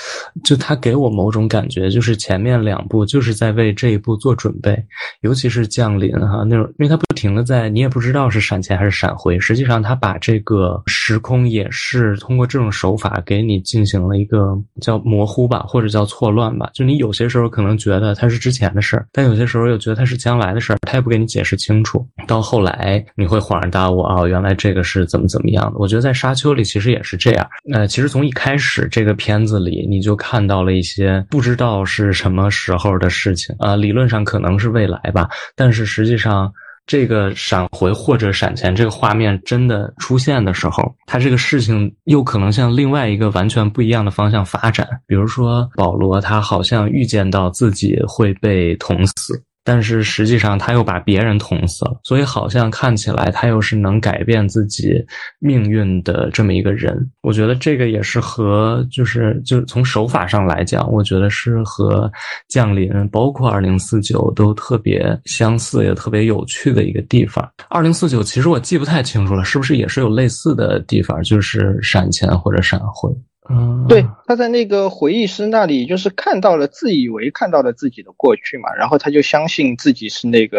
[0.43, 4.78] 就他给我某种感觉，就是前面两部就是在为这一部做准备，
[5.21, 8.15] 尤其是降临哈那种，因为他不停的在，你也不知。
[8.15, 9.38] 知道是闪前还是闪回。
[9.38, 16.70] 实际上，他把这个时空也是通过这种手法给你进行了一个叫模糊吧，或者叫错乱吧。
[16.74, 22.08] 就你有些时候可能觉得它是之前的事儿，但有些时候又觉得它是将来的事儿，他也不给你解释清楚。
[22.26, 25.80] 到后来你会恍然大悟啊，原来这个是怎么怎么样的。
[25.80, 27.46] 我觉得在沙丘里其实也是这样。
[27.74, 36.50] 呃，其实从一开始这个片子里你就看到了一些不知道是什么时候的事情啊，理论上可能是未来吧，但是实际上。
[36.88, 44.88] 这个闪回或者闪前这个画面真的出现的时候，他这个事情又可能向另外一个完全不一样的方向发展。
[45.08, 49.41] 比如说，保罗他好像预见到自己会被捅死。
[49.65, 55.04] 但是实际上，他又把别人捅死了，所以好像看起来他又是能改变自己
[55.39, 56.95] 命运的这么一个人。
[57.21, 62.10] 我觉得这个也是和就是就从手法上来讲，我觉得是和
[62.47, 67.45] 降临包括二零四九都特别相似，也特别有趣的一个地方。
[67.67, 73.12] 二零四九其实我记不太清楚了，是不是也是有类似的地方，就是闪前或者闪回？
[73.47, 80.58] 嗯，对，他在那个回忆师那里，就是看到了自以为看到了自己的过去嘛，然后他就相信自己是那个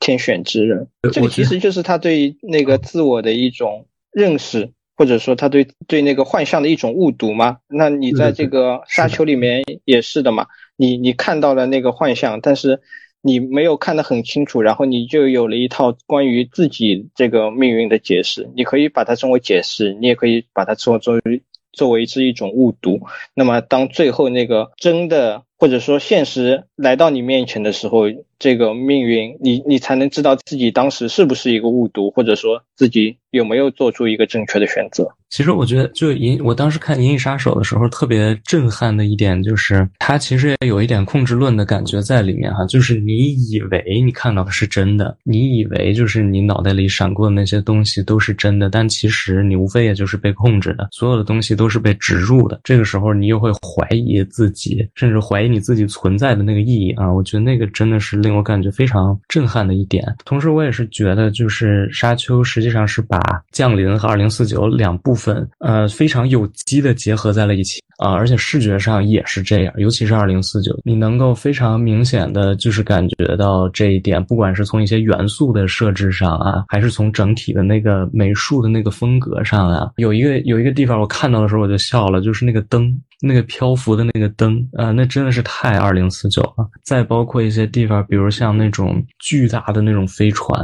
[0.00, 0.86] 天选之人。
[1.12, 7.56] 这个其实就是他对那个自我的一种认识，或者说他对对那个幻象的一种误读嘛。
[7.68, 10.46] 那你在这个沙丘里面也是的嘛，
[10.76, 12.82] 你你看到了那个幻象，但是
[13.22, 18.50] 你没有看得很清楚，然后你就有了一套关于自己这个命运的解释。
[18.54, 21.42] 你可以把它称为解释，你也可以把它作作为。
[21.76, 23.02] 作为是一种误读，
[23.34, 28.06] 那么当最后那个真的或者说现实来到你面前的时候，
[28.38, 35.08] 这个命运你你才能知道自己当时是不是一个误读，或者说自己有没有做出一个正确的选择。
[35.28, 42.64] 其实我觉得，就银，我当时看《银翼杀手》的时候，特别震撼的一点就是，它其实也有一点控制论的感觉在里面哈。
[42.66, 52.60] 就是你以为你看到的是真的，你以为就是你脑袋里闪过的那些东西都是真的，但其实你无非也就是被控制的，所有的东西都是被植入的。
[52.62, 57.12] 这个时候，你又会怀疑自己，甚至怀疑你自己存在的那个意义啊。
[57.12, 60.04] 我觉得那个真的是令我感觉非常震撼的一点。
[60.24, 63.18] 同时，我也是觉得，就是《沙丘》实际上是把
[63.50, 65.16] 《降临》和《二零四九》两部。
[65.16, 82.94] 分呃非常有机的结合在了一起啊，而且视觉上也是这样，尤其是二零四九，你能够非常明显的就是感觉到这一点，不管是从一些元素的设置上啊，还是从整体的那个美术的那个风格上啊，有一个有一个地方我看到的时候我就笑了，就是那个灯。
[83.20, 86.68] 那个漂浮的那个灯啊，那真的是太二零四九了。
[86.82, 90.60] 再包括一些地方，比如像那种巨大的那种飞船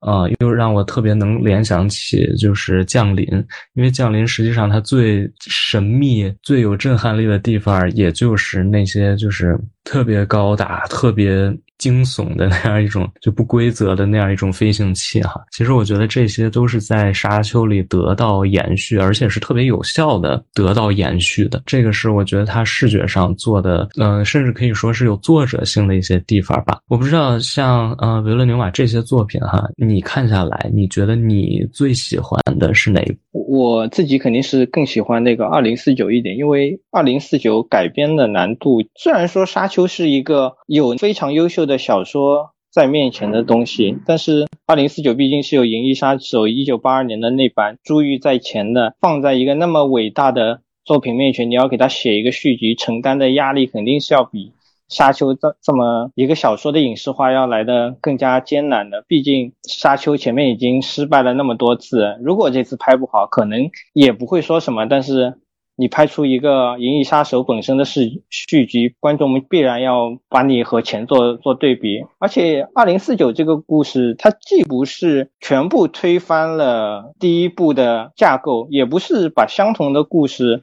[0.00, 3.26] 啊，又让我特别能联想起就是降临，
[3.74, 11.56] 因为降临实际上它最神秘、最有震撼力的地方，也就是那些就是特别高大、特别。
[11.78, 21.62] 惊悚的那样一种就不规则的那样一种飞行器哈，其实我觉得这些都是在沙丘里得到延续，而且是特别有效的得到延续的。
[21.66, 26.78] 这个是我觉得它视觉上做的，嗯，甚至可以说是有作者性的一些地方吧。
[26.88, 33.44] 我不知道像呃维勒纽瓦这些作品哈，你看下来，你觉得你最喜欢的是哪一部？
[33.48, 41.63] 我自己肯定是更喜欢那个二零四九一点，因为二零四九改编的难度，虽然说沙丘是一个有非常优秀。
[41.66, 54.52] 的小说在面前的东西，但是二零四九毕竟是有《银翼杀手》一九八二年的那版珠玉在前的，放在一个那么伟大的作品面前，你要给他写一个续集，承担的压力肯定是要比
[54.88, 59.04] 沙丘这这么一个小说的影视化要来的更加艰难的。
[59.06, 65.34] 毕竟沙丘前面已经失败了那么多次，如果这次拍不好，可能也不会说什么，但是。
[65.76, 72.04] 你拍出一个《银翼杀手》本身的续续集，观众们必然要把你和前作做对比。
[72.20, 80.62] 而且，《二零四九》这个故事，它既不是全部推翻了第一部的架构，也不是把相同的故事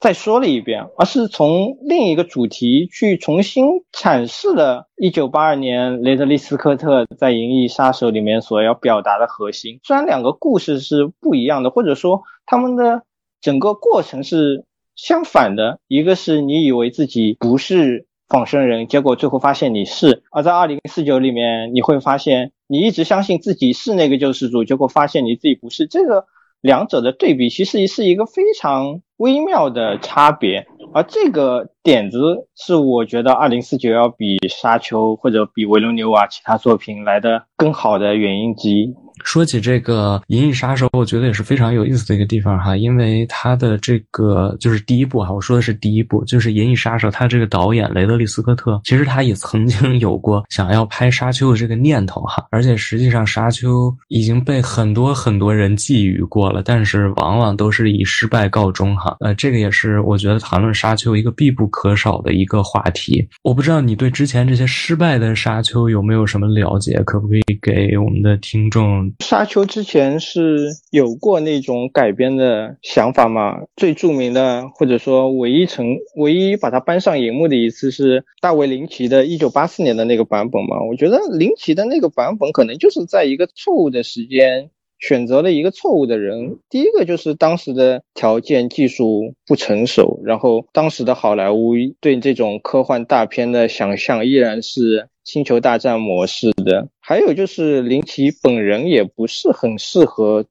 [0.00, 9.78] 再说了一遍，而是从另一个主题去重新阐释了1982年雷德利·斯科特在《银翼杀手》里面所要表达的核心。
[9.82, 13.02] 虽然两个故事是不一样的，或者说他们的。
[13.40, 14.64] 整个过程是
[14.96, 25.86] 相反的，一个是你以为自己不是仿生人，结果最后发现你是；而在二零四九里面，你会发现你一直相信自己是那个救世主，结果发现你自己不是。
[25.86, 26.26] 这个
[26.60, 38.94] 两者的对比其实是一个非常微妙的差别，而这个点子是我觉得二零四九要比沙丘或者比维伦纽瓦其他作品来的更好的原因之一。
[39.24, 59.16] 说起这个《银翼杀手》，我觉得也是非常有意思的一个地方哈，因为他的这个就是第一部哈，我说的是第一部，就是《银翼杀手》，他这个导演雷德利·斯科特，其实他也曾经 有过想要拍《沙丘》的这个念头哈，而且实际上《沙丘》已经被很多很多人觊觎过了，但是往往都是以失败告终哈。
[59.20, 63.26] 呃，这个也是我觉得谈论《沙丘》一个必不可少的一个话题。
[63.42, 69.07] 我不知道你对之前这些失败的《沙丘》有没有什么了解，可不可以给我们的听众？
[69.20, 73.62] 沙丘之前是有过那种改编的想法吗？
[73.76, 75.86] 最著名的或者说唯一成
[76.16, 80.82] 唯一把它搬上荧幕的一次是大卫林奇的1984年的那个版本嘛？
[80.88, 86.58] 我觉得林奇的那个版本可能就是在一个错误的时间选择了一个错误的人。
[86.68, 95.08] 第一个就是当时的条件技术不成熟，然后当时的好莱坞对这种科幻大片的想象依然是。
[95.24, 100.46] 星球大战模式的，还有就是林奇本人也不是很适合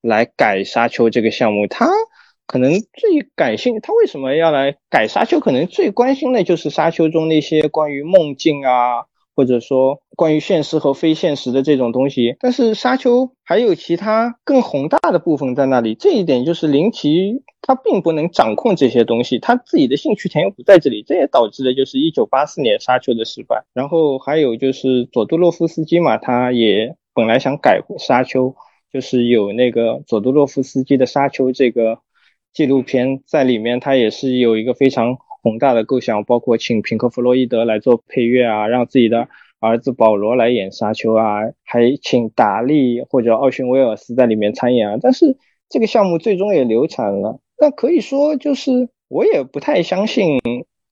[0.00, 1.66] 来改沙丘这个项目。
[1.66, 1.90] 他
[2.46, 5.38] 可能最感兴，他为什么要来改沙丘？
[5.38, 9.04] 可能最关心的就是沙丘中那些关于梦境啊。
[9.34, 15.94] 或者说关于现实和非现实的这种东西，但是沙丘还有其他更宏大的部分在那里。
[15.94, 23.64] 这一点就是林奇他并不能掌控这些东西，他自己的兴趣点又不在这里，这也导致了就是一九八四年沙丘的失败。
[23.72, 28.54] 然后还有就是佐杜洛夫斯基嘛，他也本来想改沙丘，
[28.92, 32.00] 就是有那个佐杜洛夫斯基的沙丘这个
[32.52, 35.16] 纪录片在里面，他也是有一个非常。
[35.42, 39.28] 宏大的构想包括请平克·弗洛伊德来做配乐啊，让自己的
[39.58, 44.98] 儿子保罗来演沙丘啊，还请达利或者奥逊·威尔斯在里面参演啊。
[45.02, 45.36] 但是
[45.68, 47.40] 这个项目最终也流产了。
[47.56, 50.38] 但可以说，就是我也不太相信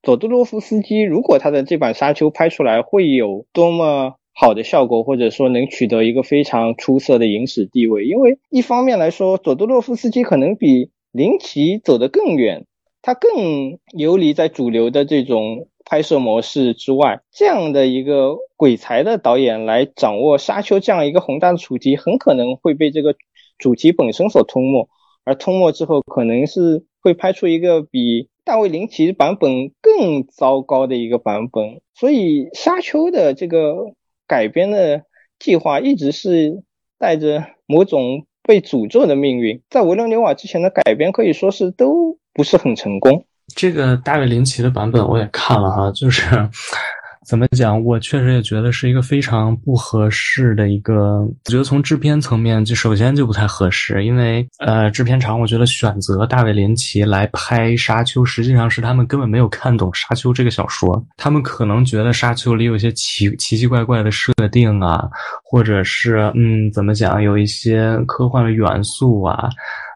[0.03, 8.05] 佐杜洛夫斯基，如果他的这版沙丘拍出来会有多么好的效果，或者说能取得一个非常出色的影史地位。
[8.05, 12.67] 因为一方面来说，佐杜洛夫斯基可能比林奇走得更远。
[13.03, 23.17] 他更游离在主流的这种拍摄模式之外，这样的一个鬼才的导演来掌握《沙丘》这样一个宏大的主题，很可能会被这个
[23.59, 24.89] 主题本身所吞没，
[25.25, 31.81] 而吞没之后，可能是会拍出一个比大卫林奇版本更糟糕的一个版本。
[31.95, 33.95] 所以，《沙丘》的这个
[34.27, 35.05] 改编的
[35.39, 36.63] 计划一直是
[36.99, 39.63] 带着某种被诅咒的命运。
[39.71, 42.19] 在维伦纽瓦之前的改编，可以说是都。
[42.33, 43.25] 不是很成功。
[43.57, 46.23] 这个大卫林奇的版本我也看了哈，就是。
[47.31, 47.81] 怎么讲？
[47.85, 51.21] 我确实也觉得是一个非常不合适的一个。
[51.21, 61.01] 我觉得从制片层面，就首先就不太合适，因为呃，制片厂我觉得选择大卫林奇来拍《沙丘》，实际上是他们根本没有看懂《沙丘》这个小说。
[61.17, 65.09] 他们可能觉得《沙丘》里有些奇奇奇怪怪的设定啊，
[65.45, 69.49] 或者是嗯，怎么讲，有一些科幻的元素啊，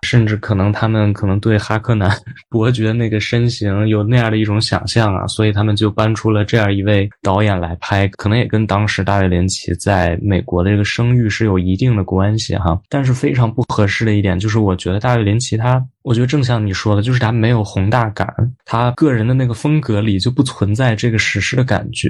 [0.04, 2.08] 甚至可能他们可能对哈克南
[2.48, 7.08] 伯爵那个身形有那样的一种想象啊，所以他们就搬出了这样一位。
[7.22, 12.78] 导演来拍，可能也跟当时大卫林奇在美国的这个声誉是有一定的关系哈。
[12.90, 18.26] 但是非常不合适的一点就是，我觉得大卫林奇他，我觉得正像你说的，就是他没有宏大感，
[18.66, 22.08] 他个人的那个风格里就不存在这个史诗的感觉，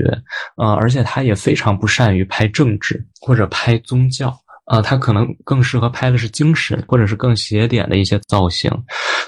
[0.57, 4.37] 呃，而且他也非常不善于拍政治或者拍宗教。
[4.65, 8.71] 啊，他可能更适合拍的是精神，或者是更写点的一些造型，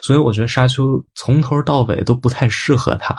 [0.03, 3.15] 所以我觉得《沙丘》从头到尾都不太适合他。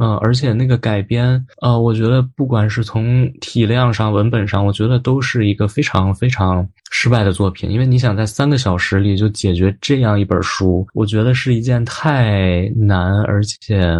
[0.00, 7.70] 嗯，而且那个改编，呃，我觉得不管是从体量上、文本上，我觉得都是一个非常非常失败的作品。
[7.70, 13.96] 因为你想在三个小时里就解决这样一本书，我觉得是一件太难，而且。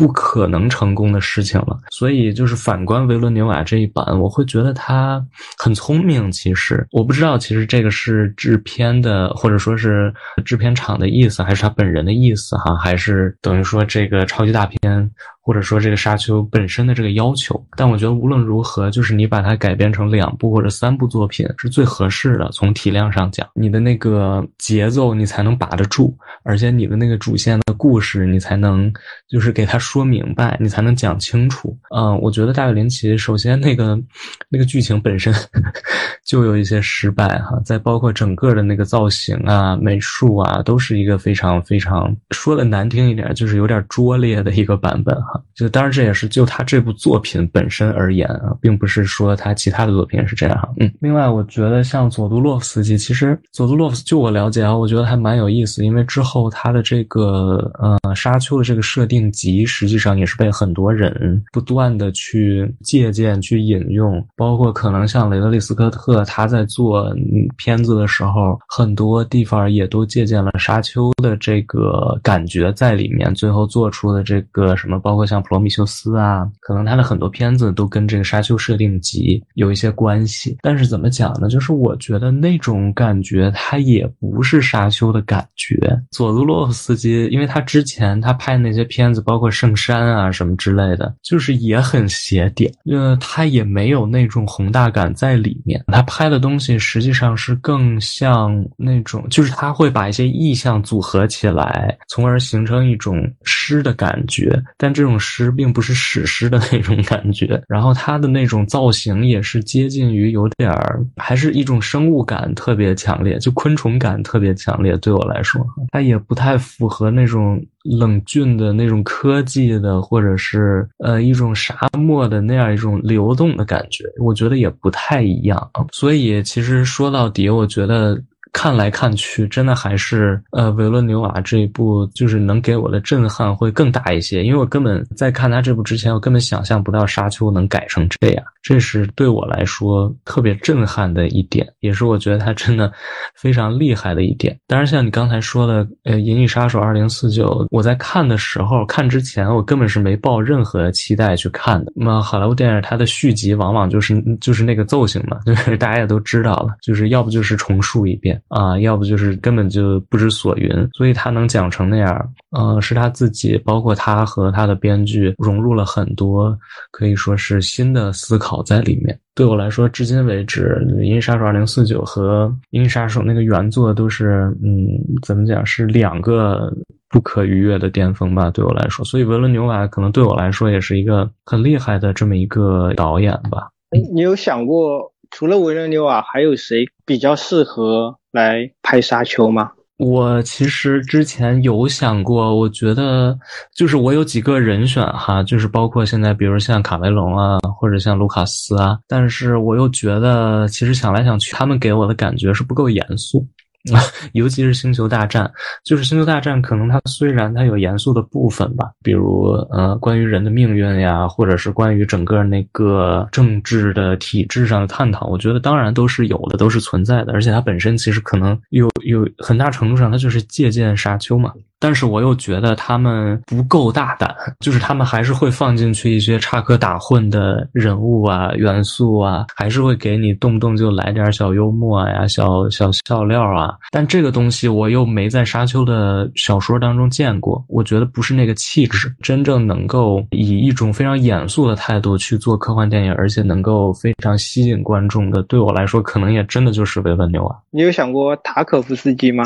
[0.00, 5.22] 不可能成功的事情了，所以就是反观维伦纽瓦这一版，我会觉得他
[5.58, 6.32] 很聪明。
[6.32, 10.10] 其实我不知道，其实这个是制片的或者说是
[10.42, 15.10] 制片厂的意思，还是他本人的意思哈，还是等于说这个超级大片。
[15.50, 22.48] 或者说这个沙丘本身的这个要求，但我觉得无论如何，就是你把它改编成两部或者三部作品是最合适的。
[22.52, 28.92] 从体量上讲，你的那个节奏你才能把得住，而且你的那个主线的故事你才能
[29.28, 31.76] 就是给他说明白，你才能讲清楚。
[31.92, 34.00] 嗯，我觉得大卫林奇首先那个
[34.48, 35.34] 那个剧情本身
[36.24, 45.39] 就有一些失败哈，再包括整个的那个造型啊、美术啊，都是一个非常非常说的难听一点，就是有点拙劣的一个版本哈。
[45.54, 50.74] 就当然这也是就他这部作品本身而言啊，并不是说他其他的作品是这样。
[50.78, 67.14] 嗯，另外我觉得像佐杜洛夫斯基，其实佐杜洛夫斯就我了解啊，我觉得还蛮有意思，因为之后他的这个呃沙丘的这个设定集，实际上也是被很多人不断的去借鉴、去引用，包括可能像雷德利·斯科特他在做
[67.56, 80.56] 片子的时候，很多地方也都借鉴了沙丘的这个感觉在里面，最后做出的这个什么，包括像《普罗米修斯》啊，可能他的很多片子都跟这个沙丘设定集有一些关系。
[80.60, 81.48] 但是怎么讲呢？
[81.48, 85.76] 就是我觉得那种感觉，它也不是沙丘的感觉。
[86.10, 95.82] 佐杜洛夫斯基，因为他之前他拍那些片子，包括《圣山》啊什么之类的，就是也很写点，呃，他也没有那种宏大感在里面。
[95.86, 104.60] 他拍的东西实际上是更像那种，就是他会把一些意象组合起来，从而形成一种诗的感觉。
[104.76, 107.62] 但这种诗并不是史诗的那种感觉。
[107.68, 114.96] 然后它的那种造型也是接近于有点儿，还是一种生物感特别强烈，就昆虫感特别强烈。
[114.98, 117.62] 对我来说，它也不太符合那种。
[117.82, 125.70] 冷峻的那种科技的，或者是呃一种沙漠的那样一种流动的感觉，我觉得也不太一样。
[125.90, 128.22] 所以其实说到底，我觉得
[128.52, 138.44] 看来看去，真的还是呃维伦纽瓦这一部就是能给我的震撼会更大一些，因为我根本在看他这部之前，我根本想象不到沙丘能改成这样。
[138.62, 142.92] 这是对我来说特别震撼的一点，也是我觉得他真的
[143.34, 144.58] 非常厉害的一点。
[144.66, 151.92] 当然，像你刚才说的，呃，《银翼杀手二零四九》，我在看的时候，看之前我根本是没抱任何期待去看的。
[151.96, 160.70] 那么好莱坞电影它的续集往往就是就是那个奏型嘛， 就是大家也都知道了，就是要不就是重述一遍啊，要不就是根本就不知所云。
[160.92, 166.54] 所以他能讲成那样，呃，是他自己，包括他和他的编剧融入了很多
[166.90, 168.49] 可以说是新的思考。
[168.50, 176.68] 好在里面，对我来说，至今为止，《银翼杀手二零四九》和《银翼杀手》那个原作都是，嗯，怎么讲，是两个
[177.08, 178.50] 不可逾越的巅峰吧？
[178.50, 183.68] 对我来说，所以维伦纽瓦可能对我来说也是一个很厉害的这么一个导演吧。
[184.12, 189.70] 你有想过，除了维伦纽瓦，还有谁比较适合来拍《沙丘》吗？
[190.00, 193.38] 我其实之前有想过，我觉得
[193.76, 203.46] 就是我有几个人选哈，就是包括现在，比如像卡梅隆啊，或者像卢卡斯啊，但是我又觉得，其实想来想去，他们给我的感觉是不够严肃。
[204.32, 205.44] 尤其是《星球大战》，
[205.84, 217.32] 就是《星球大战》，可能它虽然它有严肃的部分吧，比如呃关于人的命运呀，或者是关于整个那个政治的体制上的探讨，我觉得当然都是有的，都是存在的。
[217.32, 221.52] 而且它本身其实可能有有很大程度上，它就是借鉴《沙丘》嘛。
[221.80, 233.74] 但是我又觉得他们不够大胆，就是他们还是会放进去一些插科打诨的人物啊、元素啊，还是会给你动不动就来点小幽默呀、小小笑料啊。
[233.90, 247.56] 但这个东西我又没在沙丘的小说当中见过，我觉得不是那个气质，真正能够以一种非常严肃的态度去做科幻电影，而且能够非常吸引观众的，对我来说，可能也真的就是维伦纽啊。
[247.70, 249.44] 你有想过塔可夫斯基吗？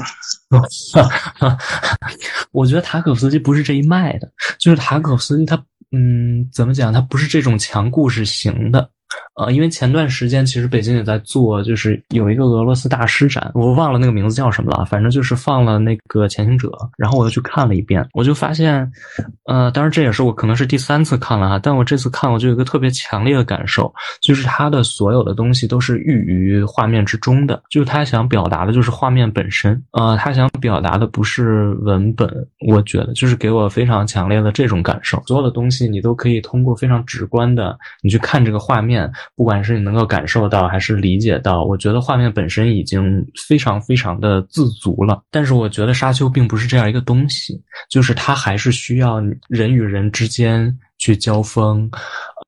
[2.52, 5.56] 我觉得塔可夫斯基不是这一脉的，就是塔可夫斯基他，
[5.92, 6.92] 嗯，怎么讲？
[6.92, 8.90] 他不是这种强故事型的。
[9.36, 18.90] 呃，因为前段时间其实北京也在做，就是有一个俄罗斯大师展，我忘了那个名字叫什么了，反正就是放了那个《潜行者》，然后我又去看了一遍，我就发现，
[19.46, 32.28] 呃，当然这也是我可能是第三次看了哈，但我这次看我就有一个特别强烈的感受，就是他的所有的东西都是寓于画面之中的，就是他想表达的就是画面本身，呃，他想表达的不是文本，
[32.68, 39.10] 我觉得就是给我非常强烈的这种感受，所有的东西你都可以通过非常直观的你去看这个画面。
[39.36, 45.22] 不管是你能够感受到还是理解到，我觉得画面本身已经非常非常的自足了。
[45.30, 47.60] 但是我觉得沙丘并不是这样一个东西，
[47.90, 51.90] 就是它还是需要人与人之间去交锋，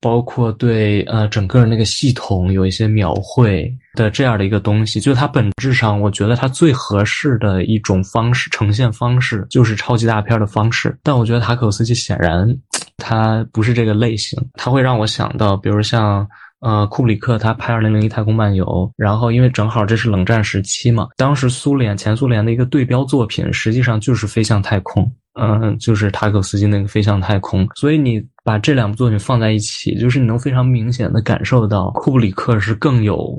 [0.00, 5.00] 包括对呃整个那个系统有一些描绘的这样的一个东西。
[5.00, 10.96] 就它本质上，我觉得它最合适的一种方式呈现方式就是超级大片的方式。
[11.02, 12.56] 但我觉得塔可斯基显然
[12.98, 16.26] 他不是这个类型，他会让我想到，比如像。
[16.60, 18.64] 呃，库布里克他拍《二零零一太空漫游》，
[18.96, 25.04] 然后因为正好这是冷战时期嘛，当时苏联前苏联的一个对标作品，实际上就是《飞向太空》，
[25.38, 27.66] 嗯，就是塔可斯基那个《飞向太空》。
[27.78, 33.38] 所以你把这两部作品放在一起，就是你能非常明显的感受到库布里克是更有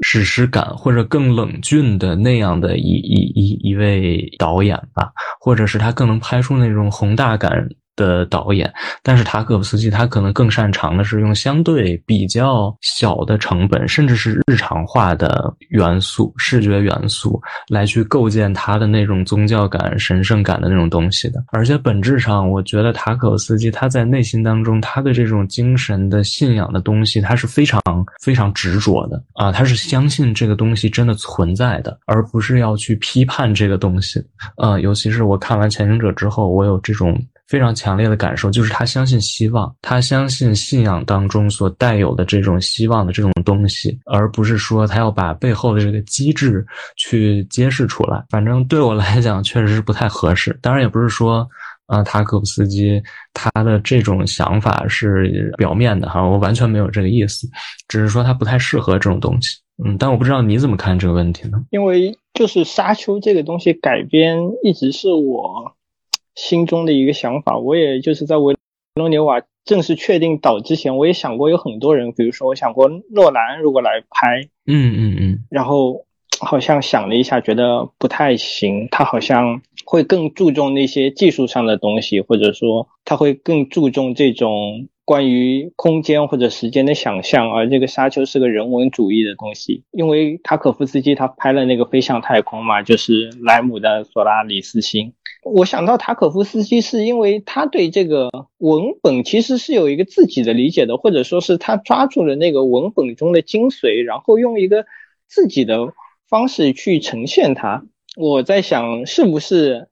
[0.00, 7.68] 史诗感或者更冷峻的那样的一一一一位导演吧，或者是他更能拍出那种宏大感。
[7.96, 8.72] 的导演，
[9.02, 21.44] 但是塔可夫斯基他可能更擅长的是用相对比较小的成本，甚至是日常化的元素、视觉元素来去构建他的那种宗教感、神圣感的那种东西的。
[21.52, 27.80] 而且本质上，我觉得塔可夫斯基他在内心当中，他对这种精神的信仰的东西，他是非常
[28.22, 34.20] 非常执着的啊，他是相信这个东西真的存在的，而不是要去批判这个东西。
[34.56, 37.16] 呃，尤其是我看完《潜行者》之后，我有这种。
[37.54, 48.24] 非常强烈的感受就是他相信希望，他相信信仰当中所带有的这种希望的这种东西，而不是说他要把背后的这个机制去揭示出来。
[48.28, 50.58] 反正对我来讲，确实是不太合适。
[50.60, 51.48] 当然，也不是说，
[51.86, 53.00] 啊，塔可夫斯基
[53.32, 57.46] 他的这种想法是表面的哈，我完全没有这个意思，
[57.86, 59.56] 只是说他不太适合这种东西。
[59.84, 61.58] 嗯，但我不知道你怎么看这个问题呢？
[61.70, 65.72] 因为就是沙丘这个东西改编一直是我。
[66.34, 68.56] 心中的一个想法，我也就是在维
[68.94, 76.04] 罗纽瓦正式确定导之前，我也想过有很多人，比如说我想过诺兰如果来拍，嗯嗯嗯，然后
[76.40, 95.14] 好像想了一下，觉得不太行，他好像会更注重那些技术上的东西，或者说他会更注重这种关于空间或者时间的想象，而这个沙丘是个人文主义的东西，因为塔可夫斯基他拍了那个飞向太空嘛，就是莱姆的索拉里斯星。
[95.44, 104.86] 我想到塔可夫斯基是因为他对这个文本其实是有一个自己的理解的，或者说是他抓住了那个文本中的精髓，然后用一个
[105.28, 105.92] 自己的
[106.28, 107.84] 方式去呈现它。
[108.16, 109.88] 我在想，是不是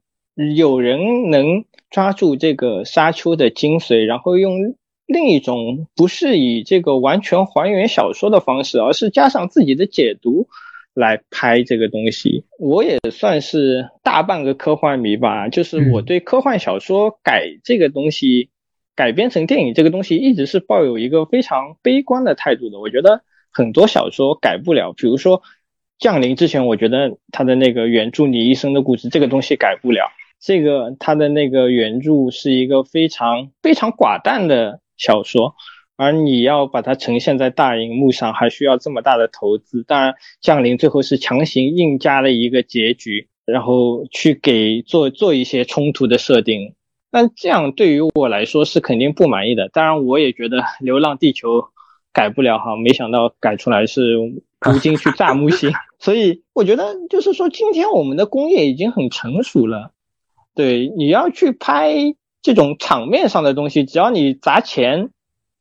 [0.57, 4.75] 有人能抓住这个沙丘的精髓，然后用
[5.07, 10.49] 另一种不是以这个完全还原小说的方式，而是加上自己的解读。
[10.95, 15.49] 来拍这个东西，我也算是大半个科幻迷吧。
[15.49, 18.51] 就是我对科幻小说改这个东西，
[18.95, 22.79] 改编成电影这个东西，一直是抱有一个非常悲观的态度的。
[22.79, 25.41] 我觉得很多小说改不了，比如说
[25.99, 30.11] 《降临》之前，我觉得他的那个原著《你一生的故事》这个东西改不了。
[30.41, 35.55] 这个他的那个原著是一个非常非常寡淡的小说。
[36.03, 39.85] 而你要把它呈现在大荧幕上，还需要这么大的投资。
[39.85, 46.75] 当然，降临最后是强行硬加了一个结局，然后去给做做一些冲突的设定。
[47.13, 49.69] 但这样对于我来说是肯定不满意的。
[49.69, 51.61] 当然，我也觉得《流浪地球》
[52.13, 55.71] 改不了哈，没想到改出来是吴京去炸木星。
[56.01, 59.93] 所以我觉得就是说，今天我们的工业已经很成熟了。
[60.55, 61.95] 对，你要去拍
[62.43, 65.11] 这种场面上的东西，只要你砸钱。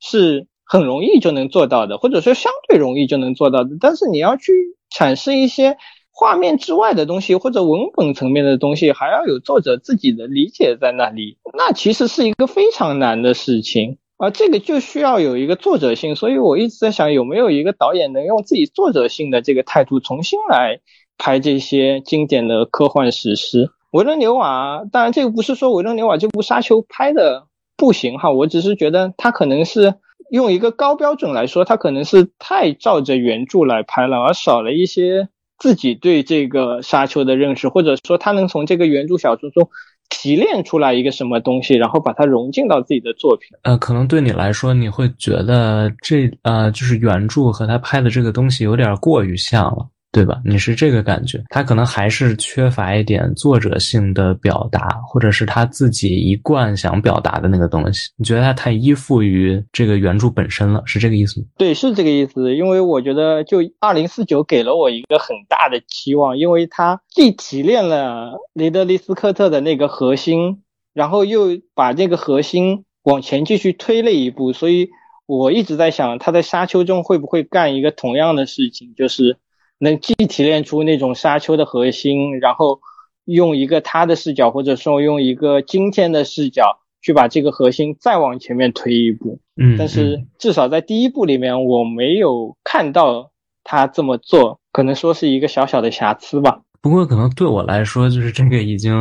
[0.02, 3.70] 是很容易就能做到的，或者说相对容易就能做到的。
[3.80, 4.52] 但是你要去
[4.92, 5.76] 阐释一些
[6.10, 13.98] 画面之外的东西，或者文本层面的东西，还要有作者自己的理解在那里，那其实是一个非常难的事情。
[14.18, 16.16] 而这个就需要有一个作者性。
[16.16, 20.80] 所以我一直在想，有没有一个导演能用自己作者性的这个态度，重新来
[21.16, 23.70] 拍这些经典的科幻史诗。
[23.92, 27.46] 维伦纽瓦，当然这个不是说维伦纽瓦这部《沙丘》拍的。
[27.82, 29.92] 不行哈，我只是觉得他可能是
[30.30, 35.28] 用一个高标准来说，他可能是太照着原著来拍了，而少了一些
[35.58, 39.68] 自己对这个沙丘的认识，或者说他能从这个原著小说中
[40.08, 43.48] 提炼出来一个什么东西，然后把它融进到自己的作品。
[43.62, 49.88] 呃，可能对你来说，你会觉得这呃，就是原著和他拍的这个东西有点过于像了。
[50.12, 50.42] 对吧？
[50.44, 58.10] 你是这个感觉，他可能还是缺乏一点作者性的表达，或者是他自己一贯想表达的那个东西。
[58.18, 61.46] 你觉得他太依附于这个原著本身了，是这个意思吗？
[61.56, 62.54] 对，是这个意思。
[62.54, 74.52] 因为我觉得，就二零四九给了我一个很大的期望，因为他既提炼了雷德利·斯科特的那个核心，然后又把这个核心往前继续推了一步。
[74.52, 74.90] 所以
[75.24, 79.38] 我一直在想，他在沙丘中会不会干一个同样的事情，就是。
[79.82, 82.78] 能既提炼出那种沙丘的核心，然后
[83.24, 89.40] 用一个他的视角，或者说用一个今天的视角去把这个核心再往前面推一步。
[89.56, 93.32] 嗯，但是至少在第一部里面，我没有看到
[93.64, 96.62] 他这么做，可能说是一个小小的瑕疵吧。
[96.82, 98.92] 不过，可能对我来说，就是这个已经，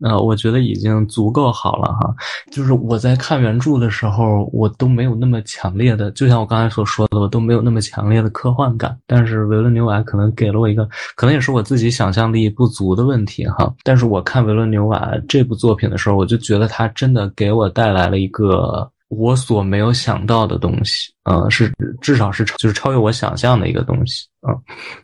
[0.00, 2.14] 呃，我觉得已经足够好了哈。
[2.52, 8.96] 就是我在看原著的时候，我都没有那么强烈的，就像我刚才所说的，我都没有那么强烈的科幻感。
[9.04, 13.74] 但是维伦纽瓦可能给了我一个，可能也是我自己想象力不足的问题哈。
[13.82, 18.88] 但是我看维伦纽瓦这部作品的时候，我就觉得他真的给我带来了一个。
[19.16, 24.52] 我所没有想到的东西，呃，是至少是就是超越我想象的一个东西，啊，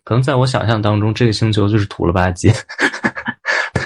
[0.04, 2.54] 可能在我想象当中，这个星球就是土了吧唧，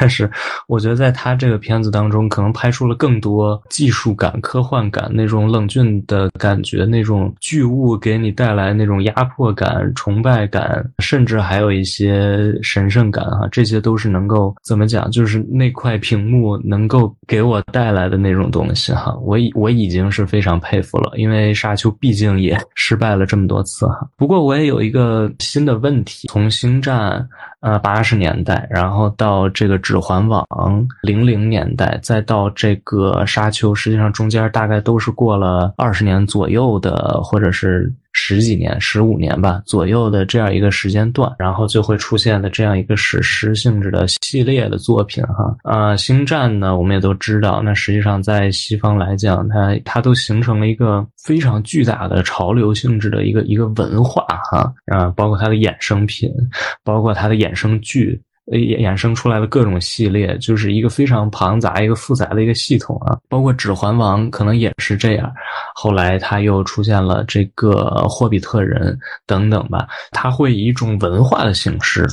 [0.04, 0.30] 但是
[0.68, 15.10] 我觉得在他这个片子当中，可能拍出了更多技术感、科幻感那种冷峻的感觉，那种巨物给你带来那种压迫感、崇拜感，甚至还有一些神圣感哈，这些都是能够怎么讲？
[15.10, 24.06] 就是那块屏幕能够给我带来的那种东西哈，我已我已经是非常佩服了，因为沙丘毕竟也 失败了这么多次哈。
[24.18, 27.26] 不过我也有一个新的问题，从星战。
[27.64, 30.46] 呃，八十年代，然后到这个《指环王》
[31.00, 37.90] 零零年代，再到这个《沙丘》，实际上中间大概都是过了二十年左右的，或者是。
[38.14, 45.54] 十几年、十五年吧左右的这样一个时间段，然后就会出现的这样一个史诗性质的系列的作品哈。
[45.64, 56.32] 呃，星战呢，我们也都知道，那实际上在西方来讲，它它都形成了一个非常巨大的潮流性质的一个一个文化哈啊，包括它的衍生品，
[56.84, 58.20] 包括它的衍生剧。
[58.46, 63.18] 衍衍生出来的各种系列，就是一个非常庞杂、一个复杂的一个系统啊。
[63.28, 65.32] 包括《指环王》可能也是这样，
[65.74, 67.72] 后来他又出现了这个
[68.08, 68.92] 《霍比特人》
[69.26, 69.88] 等等吧。
[70.10, 72.06] 他会以一种文化的形式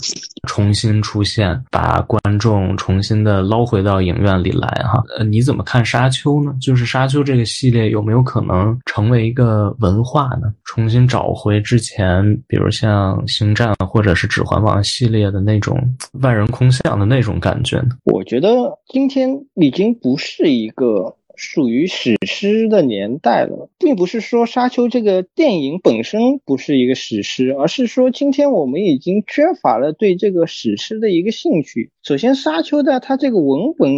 [0.47, 5.03] 重新出现，把观众重新的捞回到影院里来哈。
[5.17, 6.55] 呃，你怎么看《沙丘》呢？
[6.61, 10.53] 就是《沙丘》这个系列有没有可能成为一个文化呢？
[10.63, 15.77] 重新找回之前，比如像《星战》或者是《指环王》系列的那种。
[16.21, 17.89] 万人空巷的那种感觉呢？
[18.05, 31.89] 我觉得今天已经不是一个属于史诗的年代了，并不是说《沙丘》这个电影本身不是一个史诗，而是说今天我们已经缺乏了对这个史诗的一个兴趣。
[32.03, 33.91] 首先，《沙丘》的它这个文本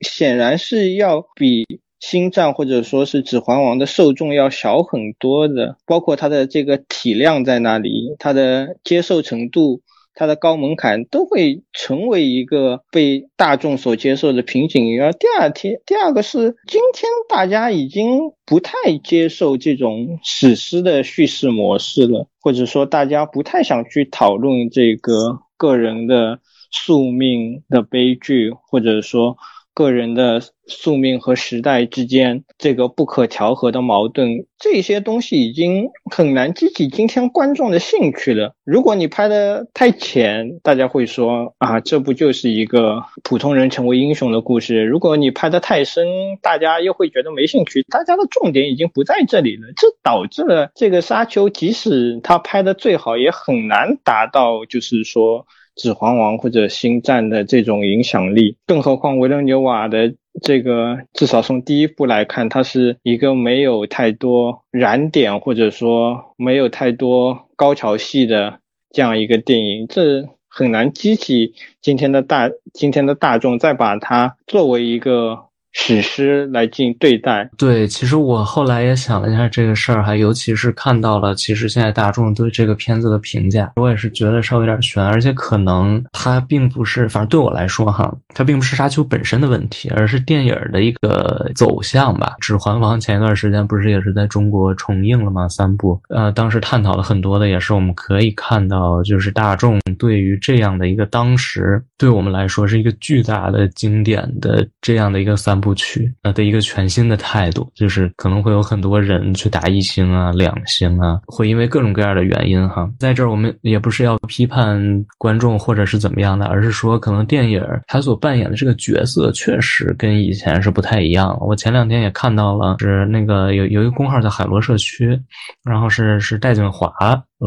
[0.00, 1.64] 显然是要比
[1.98, 9.80] 《星战》或者说是《指环王》的受众要小很多的，包括它的这个体量在那里，它的接受程度。
[10.14, 14.96] 它的高门槛都会成为一个被大众所接受的瓶颈。
[14.96, 26.38] 然后第二天，第二个是今天大家已经不太接受这种史诗的叙事模式了，或者说大家不太想去讨论这个个人的
[26.70, 29.36] 宿命的悲剧，或者说。
[29.74, 38.54] 个人的宿命和时代之间这个不可调和的矛盾，这些东西已经很难激起今天观众的兴趣了。
[38.64, 44.84] 如果你拍的太浅，大家会说啊，这不就是一个普通人成为英雄的故事？
[44.84, 46.06] 如果你拍的太深，
[46.40, 47.82] 大家又会觉得没兴趣。
[47.90, 55.46] 大家的重点已经不在这里了，这导致了这个沙丘，即使他拍的最好，也很难达到，就是说。
[55.74, 68.60] 指环王或者星战的这种影响力，更何况维伦纽瓦的这个，至少从第一部来看，它是一个没有太多燃点或者说没有太多高潮戏的
[68.90, 75.46] 这样一个电影，这很难激起今天的大今天的大众再把它作为一个。
[75.76, 92.36] 史诗来进行对待，对，其实我后来也想了一下这个事儿，还尤其是看到了，其实现在大众对这个片子的评价，我也是觉得稍微有点悬，而且可能它并不是，反正对我来说哈，它并不是沙丘本身的问题，而是电影的一个走向吧。
[92.40, 95.48] 指环王前一段时间不是也是在中国重映了吗？
[95.48, 105.60] 三部，呃，当时探讨了很多的，也是我们可以看到，就是大众对于这样的一个当时对我们来说是一个巨大的经典的这样的一个三。
[105.64, 112.86] 部曲呃的一个全新的态度，就是可能会有很多人去打一星啊、两星啊，会因为各种各样的原因哈。
[112.98, 114.78] 在这儿我们也不是要批判
[115.16, 121.34] 观众或者是怎么样的，而是说可能电影它所扮演的这个角色确实跟以前是不太一样。
[121.40, 125.18] 我前两天也看到了，是那个有有一个公号叫海螺社区，
[125.64, 126.92] 然后是是戴景华。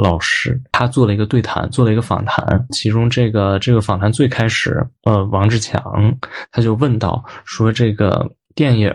[0.01, 2.65] 老师，他做了一个对谈，做了一个访谈。
[2.71, 5.81] 其中这个这个访谈最开始，呃，王志强
[6.51, 8.93] 他就问到说，这个电影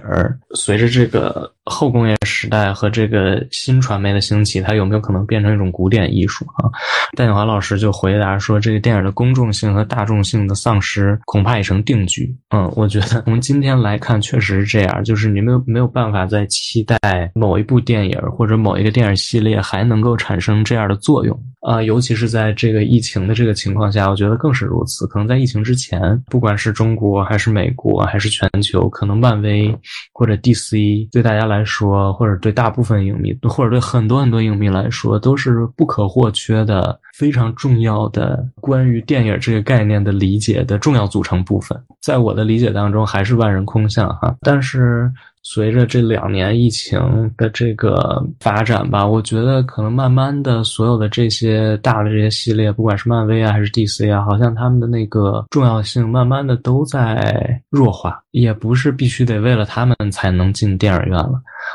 [0.54, 1.50] 随着这个。
[1.64, 6.68] 后工业时代和这个新传媒的兴起，它有没有可能变成一种古典艺术啊？
[7.16, 16.98] 戴锦华老师就回答说：“这个电影的公众性和大众性的丧失，恐怕已成定局。”嗯，我觉得从今天来看，确实是这样，就是你没有没有办法再期待
[17.32, 25.06] 某一部电影或者某一个电影系列还能够产生这样的作用啊，尤其是在这个疫情的这个情况下，我觉得更是如此。
[25.06, 29.78] 可能在疫情之前，不管是中国还是美国还是全球，可能漫威 A
[30.14, 31.42] 或者 DC 对大家。
[31.42, 41.76] 来说，或者对大部分影迷，或者对很多很多影迷来说，都是不可或缺的非常重要的关于电影这个概念的理解的重要组成部分。
[42.00, 44.34] 在我的理解当中，还是万人空巷哈。
[44.40, 45.12] 但是
[45.42, 47.00] 随着这两年疫情
[47.36, 58.22] 的这个发展吧，我觉得可能慢慢的，所有的这些大的这些系列，不管是漫威啊还是 DC 啊，好像他们的那个重要性慢慢的都在弱化。
[58.30, 61.34] 也不是必须得为了他们才能进电影院了。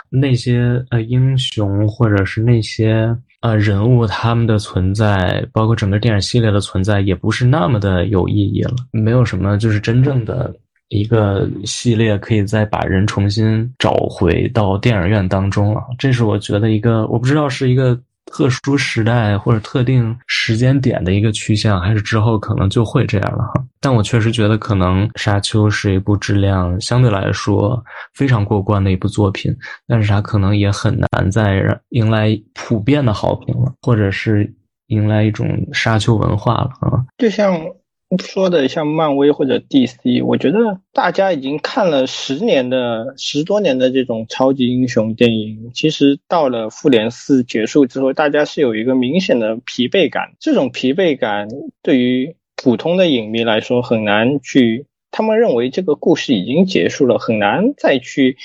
[0.09, 8.73] 那些呃英雄或者是那些呃人物，他们的存在，包括整个电影系列的存在，也不是那么的有意义了。
[8.91, 10.51] 没有什么就是真正的
[10.89, 15.81] 一个系列可以再把人重新找回到电影院当中了。
[15.97, 17.99] 这是我觉得一个，我不知道是一个。
[18.29, 23.65] 特殊时代或者特定时间点的一个趋向，还是之后可能就会这样了哈。
[23.79, 27.81] 但我确实觉得，可能《沙丘》是一部质量相对来说
[28.13, 29.55] 非常过关的一部作品，
[29.87, 34.53] 但是它可能也很难再迎来普遍的好评了，或者是
[34.87, 37.05] 迎来一种沙丘文化了啊。
[37.17, 37.57] 就像。
[38.23, 50.31] 说的像漫威或者 DC，我觉得大家已经看了十年的十多年的这种超级英雄电影，其实到了复联四结束之后，大家是有一个明显的疲惫感。
[50.39, 51.49] 这种疲惫感
[51.83, 58.37] 对于普通的影迷来说很难去，他们认为这个故事已经结束了，很难再去。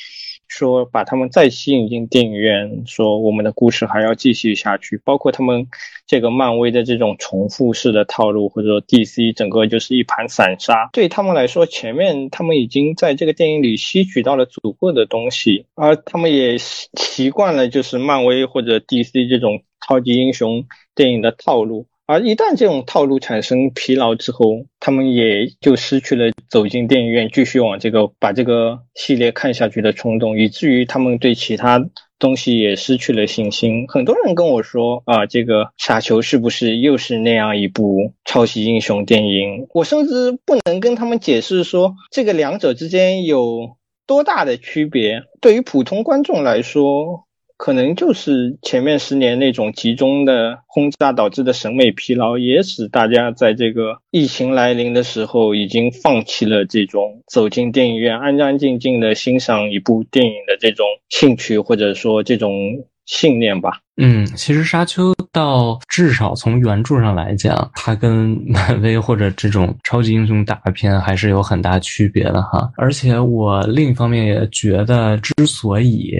[0.55, 5.67] 说把他们再吸引进电影院，说我们的故事还要继续下去，包括他们
[6.07, 21.87] 这个漫威的这种重复式的套路，或者说 DC 整个就是一盘散沙，对他们来说，前面他们已经在这个电影里吸取到了足够的东西，而他们也习惯了就是漫威或者 DC 这种超级英雄电影的套路。
[22.13, 31.83] 而一旦这种套路产生疲劳之后，他们也就失去了走进电影院继续往这个把这个系列看下去的冲动，以至于他们对其他
[32.19, 33.87] 东西也失去了信心。
[33.89, 39.67] 很多人跟我说啊，这个傻球是不是又是那样一部超级英雄电影？
[39.73, 45.23] 我甚至不能跟他们解释说这个两者之间有多大的区别。
[45.41, 47.27] 对于普通观众来说。
[47.63, 62.53] 可能就是前面十年那种集中的轰炸导致的审美疲劳，也使大家在这个疫情来临的时候，已经放弃了这种走进电影院安安静静的欣赏一部电影的这种兴趣，或者说这种
[63.07, 63.79] 信念吧。
[63.97, 72.69] 嗯，其实《沙丘》到至少从原著上来讲，它跟漫威或者这种超级英雄大片还是有很大区别的哈。
[72.77, 76.13] 而且我另一方面也觉得，之所以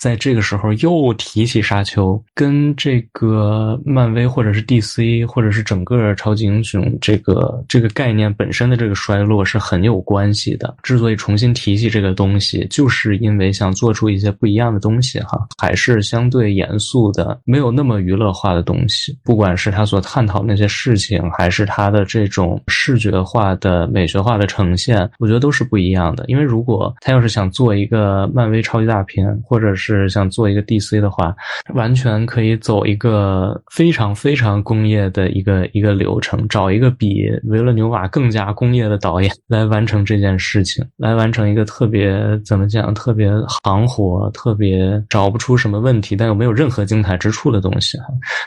[0.00, 10.74] 在这个时候又提起沙丘，跟这个漫威或者是 DC 或者是整个超级英雄这个这个概念本身的这个衰落是很有关系的。
[10.82, 19.14] 之所以重新提起这个东西，就是因为想做出一些不一样的东西哈，还是相对严肃的，没有那么娱乐化的东西。
[19.22, 26.24] 不管是他所探讨那些事情，还是他的这种视觉化的美学化的呈现，我觉得都是不一样的。
[26.26, 31.34] 因为如果他要是想做一个漫威超级大片，或者是是想做一个 DC 的话，
[31.74, 43.30] 完全可以走一个非常非常工业的一个一个流程，找一个比维勒纽瓦更加工业的导演来完成这件事情，来完成一个特别怎么讲，特别
[43.62, 47.98] 行活，特别找不出什么问题，但又没有任何精彩之处的东西。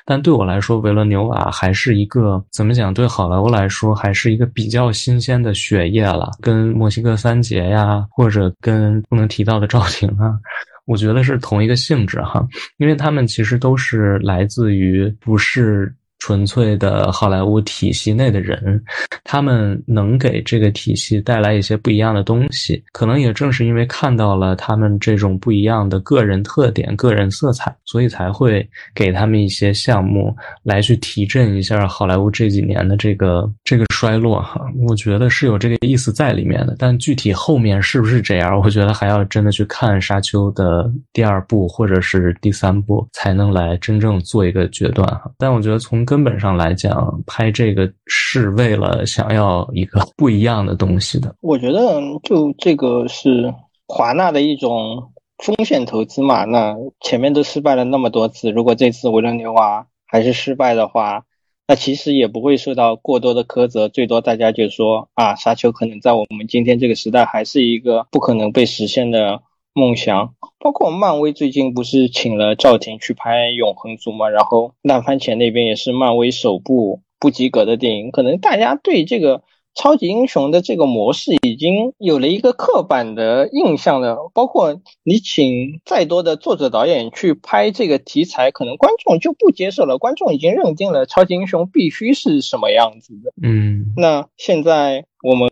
[0.06, 2.94] 但对我来说，维勒纽瓦还是一个怎么讲？
[2.94, 10.38] 对好莱坞来说，还是一个比较新鲜的血液了，跟墨西哥三杰呀，或者跟不能提到的赵婷啊。
[10.86, 15.93] 我觉得是同一个性质哈，因为他们其实都是来自于不是。
[16.24, 18.82] 纯粹的好莱坞体系内的人，
[19.26, 22.82] 他们能给这个体系带来一些不一样的东西。
[22.93, 28.65] 可能也正是因为看到了他们这种不一样的个人特点、个人色彩，所以才会
[28.95, 34.41] 给他们一些项目来去提振一下好莱坞这几年的这个这个衰落。
[34.41, 36.74] 哈，我觉得是有这个意思在里面的。
[36.80, 45.05] 但具体后面是不是这样，我觉得还要真的去看《沙丘》的第二部或者是第三部，才能来真正做一个决断。
[45.05, 51.36] 哈，但我觉得从根本上来讲，拍这个是为了想要一个不一样的东西的。
[51.41, 53.51] 我觉得，就这个是
[53.88, 55.11] 华纳的一种
[55.43, 56.45] 风险投资嘛。
[56.45, 61.24] 那前面都失败了那么多次，如果这次维伦纽瓦还是失败的话，
[61.68, 63.89] 那其实也不会受到过多的苛责。
[63.89, 69.41] 最多大家就说啊，沙丘可能在我们今天这个时代还是一个不可能被实现的。
[69.76, 74.30] 梦想，包括漫威最近不是请了赵婷去拍《永恒族》嘛？
[74.30, 78.11] 然后烂番茄那边也是漫威首部不及格的电影。
[78.11, 79.41] 可能大家对这个
[79.74, 84.30] 超级英雄的这个模式已经有了一个刻板的印象了。
[84.36, 89.97] 包括你请再多的作者导演去拍这个题材，可能观众就不接受了。
[89.97, 93.34] 观众已经认定了超级英雄必须是什么样子的。
[93.41, 95.49] 嗯，那现在我们。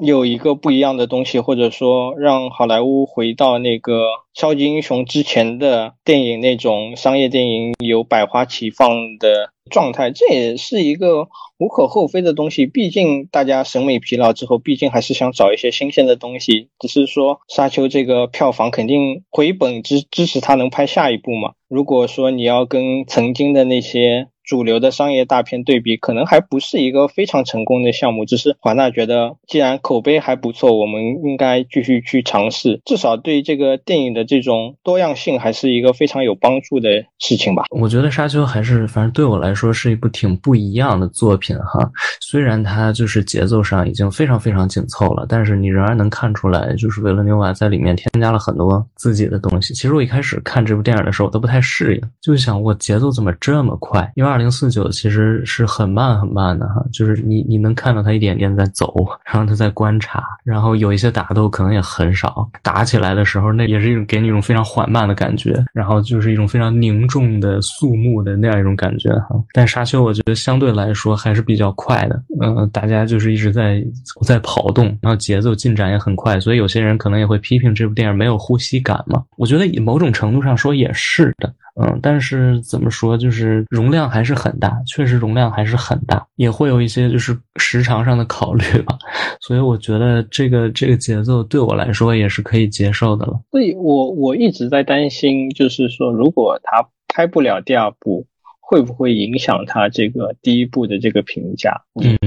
[0.00, 11.28] 有一个不一样的东西，或者说让好莱坞回到那个超级英雄之前的电影那种商业电影有百花齐放的状态，这也是一个
[11.58, 12.66] 无可厚非的东西。
[12.66, 16.68] 毕竟大家审美疲劳之后，毕竟还是想找一些新鲜的东西。
[16.78, 21.54] 只是说沙丘这个票房肯定回本支支持他能拍下一部嘛。
[21.68, 24.28] 如果说你要跟曾经的那些。
[24.48, 28.24] 主流的商业大片对比，可能还不是一个非常成功的项目。
[28.24, 37.64] 只是华纳觉得，既然口碑还不错，我们应该继续去尝试，至少对这个电影的这种多样性还是一个非常有帮助的事情吧。
[37.68, 41.86] 我觉得《沙丘》还是，反正对我来说是一部挺不一样的作品哈。
[42.22, 49.74] 虽然它就是节奏上已经非常非常紧凑了，但是你仍然能看出来，就是维伦纽瓦在里面添加了很多自己的东西。
[49.74, 54.10] 其实我一开始看这部电影的时候，我都不太适应，就想我节奏怎么这么快？
[54.16, 54.48] 因为二。
[54.48, 58.94] 零四九其实是很慢很慢的哈，就是你你能看到他一点点在走，
[59.26, 69.34] 然后他在观察，然后有一些打斗可能也很少，打起来的时候那也是一种给你一种非常缓慢的感觉，然后就是一种非常凝重的肃穆的那样一种感觉哈。
[69.52, 73.84] 但沙丘我觉得相对来说还是比较快的，嗯，大家就是一直在
[74.24, 79.24] 在跑动，然后节奏进展也很快，所以有些人可能也会批评这部电影没有呼吸感嘛。
[79.36, 81.52] 我觉得某种程度上说也是的。
[81.80, 88.98] 嗯，但是怎么说，就是容量还是很大，确实容量还是很大，也会有一些就是时长上的考虑吧，
[89.40, 93.40] 所以我觉得这个这个节奏对我来说也是可以接受的了。
[93.52, 98.26] 所以我我一直在担心，就是说如果他拍不了第二部，
[98.58, 101.82] 会不会影响他这个第一部的这个评价？
[101.94, 102.18] 嗯，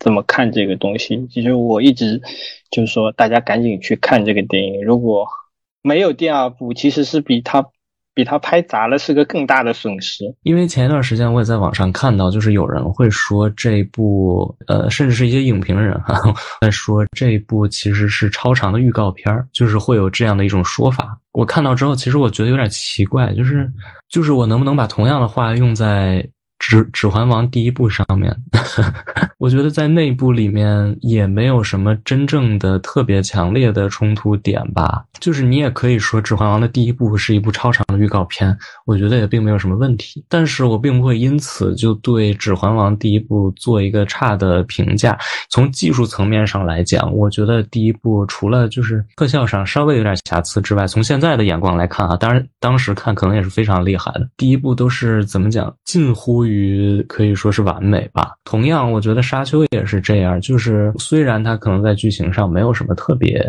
[0.00, 1.28] 怎么看这个东西？
[1.30, 2.20] 其实我一直
[2.72, 4.82] 就是说，大家赶紧去看这个电影。
[4.82, 5.28] 如果
[5.82, 7.66] 没有第二部，其实是比他。
[8.16, 16.18] 比他拍砸了是个更大的损失，因为前一段时间我也在网上看到，就是有人会说这部，呃，甚至是一些影评人哈，
[16.62, 21.18] 在说这部其实是超长的预告片儿，就是会有这样的一种说法。
[21.32, 23.70] 我看到之后，其实我觉得有点奇怪，就是
[24.08, 26.26] 就是我能不能把同样的话用在？
[26.66, 28.36] 指指环王第一部上面，
[29.38, 35.04] 我觉得在内部里面也没有什么真正的特别强烈的冲突点吧。
[35.20, 38.54] 就是你也可以说指环王的第一部是一部超长的预告片，
[38.84, 40.24] 我觉得也并没有什么问题。
[40.28, 45.16] 但是我并不会因此就对指环王第一部做一个差的评价。
[45.48, 54.28] 从技术层面上来讲，我觉得第一部除了就是特效上稍微有点瑕疵之外，从现在的眼光来看啊，当然当时看可能也是非常厉害的。
[54.36, 56.55] 第一部都是怎么讲，近乎于。
[56.56, 58.32] 于可以说是完美吧。
[58.44, 63.44] 同样，我觉得《沙丘》也是这样，就是虽然它可能在剧情上没有什么特别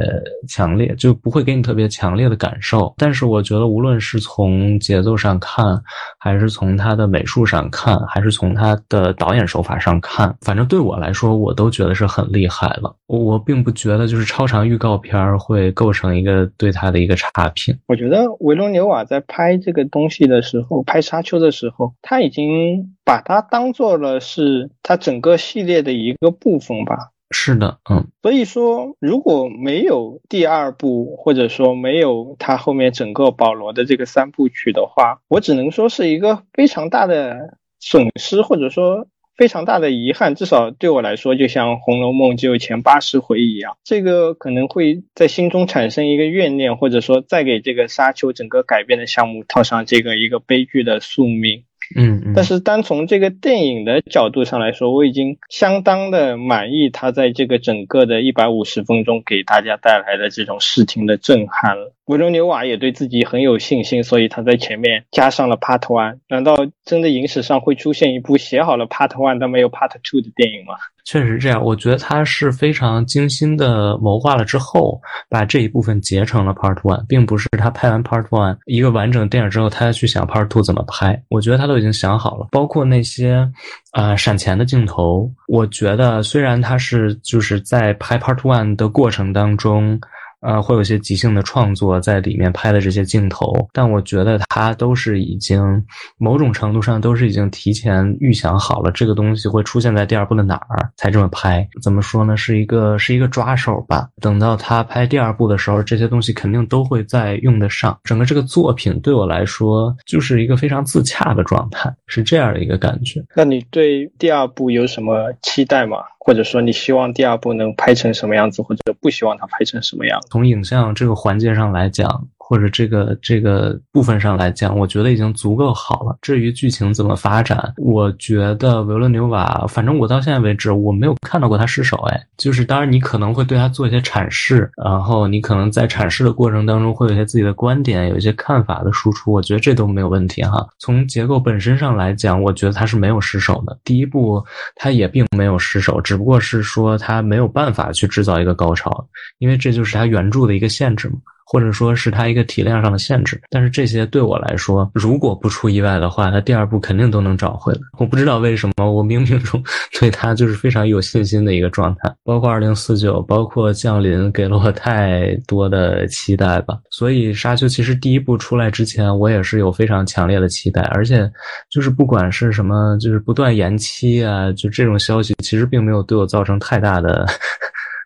[0.47, 5.81] 强烈，就不会给你特别强烈的感受，但是我觉得无论是从节奏上看，
[6.19, 12.95] 还是从它的美术上看，还是从它的导演手法上看，反正对我来说，我都觉得是很厉害了。
[13.07, 17.77] 我并不觉得就是超长预告片会构成一个对它的一个差评。
[17.87, 22.96] 我觉得维罗纽瓦在拍这个东西的时候，拍《沙丘》的时候，他已经。
[23.07, 27.13] 把它当做了是它整个系列的一个部分吧。
[27.31, 28.05] 是的，嗯。
[28.21, 40.35] 所以说，如果没有第二部，或者说没有它后面整个保罗的这个三部曲的话，我只能说是一个非常大的损失，或者说非常大的遗憾。
[40.35, 51.63] 至少对我来说，就像《红楼梦》只有前八十回一样，这个可能会在心中产生一个怨念，或者说再给这个沙丘整个改编的项目套上这个一个悲剧的宿命。
[51.95, 61.93] 嗯，但是单从这个电影的角度上来说，我已经相当的满意他在这个整个的一百五十分钟给大家带来的这种视听的震撼了。
[62.05, 66.19] 维罗纽瓦也对自己很有信心，所以他在前面加上了 Part One。
[66.29, 70.75] 难道真的影史上会出现一部写好了 Part One 但没有 Part Two 的电影吗？
[71.07, 74.99] 确实这样，我觉得他是非常精心的谋划了之后，
[75.29, 81.23] 把这一部分结成了 Part One，并不是他拍完 Part One 一个完整的电影之后，他要去想 Part Two 怎么拍。
[81.29, 83.49] 我觉得他都已经想好了，包括那些
[83.91, 85.31] 啊闪钱的镜头。
[85.47, 89.97] 我觉得虽然他是就是在拍 Part One 的过程当中。
[90.41, 95.83] 呃，会有一些即兴的创作在里面拍的这些镜头，但我觉得他都是已经
[96.17, 101.67] 某种程度上都是已经提前预想好了这个东西会出现在第二部的哪儿才这么拍。
[101.81, 102.37] 怎么说呢？
[102.37, 104.07] 是一个是一个抓手吧。
[104.21, 107.97] 等到他拍第二部的时候，这些东西肯定都会再用得上。
[108.03, 113.23] 整个这个作品对我来说就是一个非常自洽的状态，是这样的一个感觉。
[113.35, 115.97] 那你对第二部有什么期待吗？
[116.27, 120.19] 或者说你希望第二部能拍成什么样子，或者不希望它拍成什么样？
[120.29, 122.27] 从影像这个环节上来讲。
[122.49, 126.17] 或者这个这个部分上来讲，我觉得已经足够好了。
[126.21, 131.97] 至于剧情怎么发展，我觉得维伦纽瓦，反正我到现在为止，我没有看到过他失手。
[132.09, 140.65] 哎，就是当然你可能会对他做一些阐释，然后你可能在阐释的过程当中会有一些自己的观点，有一些看法的输出，我觉得这都没有问题哈。
[140.79, 143.77] 从结构本身上来讲，我觉得他是没有失手的。
[143.83, 144.41] 第一部
[144.77, 149.05] 他也并没有失手，只不过是说他没有办法去制造一个高潮，
[149.39, 151.15] 因为这就是他原著的一个限制嘛。
[151.49, 157.79] 或者说是它一个体量上的限制，但是这些对我来说，如果不出意外的话，它第二部肯定都能找回来。
[157.97, 159.63] 我不知道为什么，我冥冥中
[159.99, 162.13] 对它就是非常有信心的一个状态。
[162.25, 166.77] 包括二零四九，包括降临，给了我太多的期待吧。
[166.91, 171.31] 所以沙丘其实第一部出来之前，我也是有非常强烈的期待，而且
[171.69, 177.25] 就是不管是什么，就是不断延期啊，就这种消息，其实并没有对我造成太大的。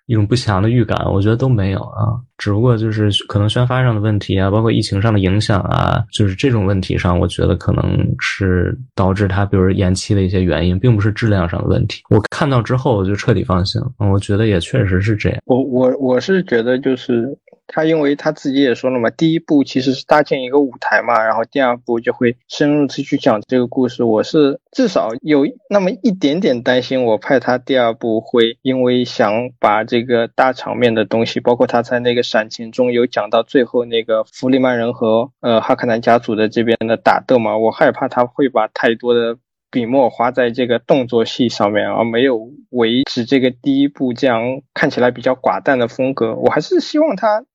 [0.05, 7.83] 一种不祥的预感，我觉得都没有啊，只不过就是可能宣发上的问题啊，包括疫情上的影响啊，就是这种问题上，我觉得可能
[8.19, 12.01] 是导致它比如延期的一些原因，并不是质量上的问题。
[12.09, 15.39] 我看到之后我就彻底放心了，我觉得也确实是这样。
[15.45, 17.37] 我我我是觉得就是。
[17.67, 24.03] 他因为他自己也说了嘛，第一部其实是搭建一个舞台嘛，然后第二部就会深入的去讲这个故事。
[24.03, 39.37] 我是至少有那么一点点担心，我怕他第二部会因为想把这个大场面的东西，包括他在那个闪前中有讲到最后那个弗里曼人和呃哈克南家族的这边的打斗嘛，我害怕他会把太多的
[39.69, 46.35] 笔墨花在这个动作戏上面，而没有维持这个第一部这样看起来比较寡淡的风格。
[46.35, 47.45] 我还是希望他。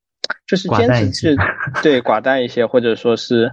[0.47, 1.37] 就是坚持是，
[1.83, 3.53] 对寡淡一些，或者说是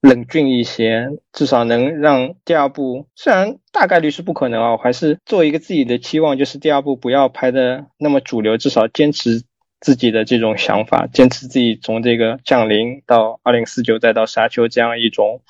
[0.00, 9.42] 冷峻一些，至少能让第二部虽然大概率是不可能啊，我还是做一个自己的期望，就是第二部不要拍的那么主流，至少坚持
[9.80, 15.42] 自己的这种想法，坚持自己从这个降临到二零四九再到沙丘这样一种。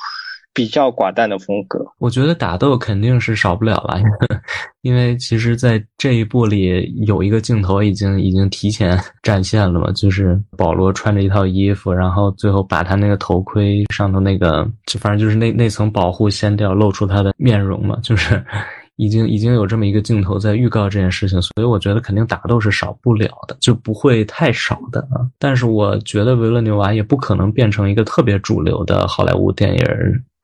[0.54, 4.00] 比较寡淡的风格，我觉得打斗肯定是少不了了，
[4.82, 18.40] 因为其实，在这一部里有一个镜头已经已经提前展现了嘛，就是保罗穿着一套衣服，然后最后把他那个头盔上头那个，就反正就是那那层保护掀掉，露出他的面容嘛，就是
[18.94, 25.26] 已经已经有这么一个镜头在预告这件事情，所以我觉得肯定打斗是少不了的，就不会太少的啊。
[25.36, 29.84] 但是我觉得维勒纽瓦也不可能变成一个特别主流的好莱坞电影。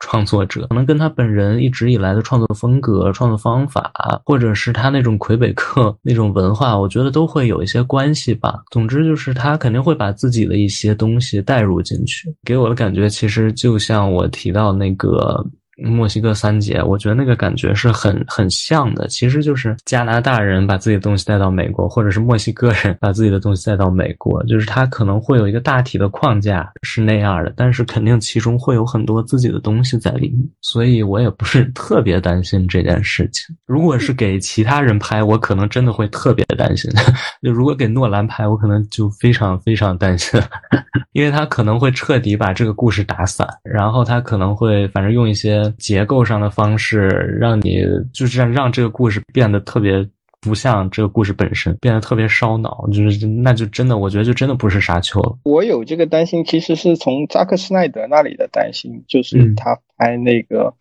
[0.00, 3.92] 创作者可能跟他本人一直以来的创作风格、创作方法，
[4.24, 8.60] 或者是他那种魁北克 那种文化，我觉得都会有一些关系吧。
[8.70, 15.46] 总之就是他肯定会把自己的一些东西带入进去，给我的感觉其实就像我提到那个。
[15.82, 33.56] 墨西哥三杰，我觉得那个感觉是很很像的，其实就是加拿大人把自己的东西带到美国，或者是墨西哥人把自己的东西带到美国，就是他可能会有一个大体的框架是那样的，但是肯定其中会有很多自己的东西在里面，所以我也不是特别担心这件事情。
[33.66, 36.90] 如果是给其他人拍，我可能真的会特别担心；
[37.42, 40.40] 就如果给诺兰拍，我可能就非常非常担心，
[41.12, 45.69] 因为他可能会彻底把这个故事打散，然后他可能会反正用一些。
[45.78, 47.08] 结构上的方式，
[47.40, 50.06] 让你就是让让这个故事变得特别
[50.40, 55.38] 不像这个故事本身，变得特别烧脑，就是那就真的，我觉得就真的不是沙丘了。
[55.44, 60.74] 我有这个担心，其实是从扎克施奈德那里的担心，就是他拍那个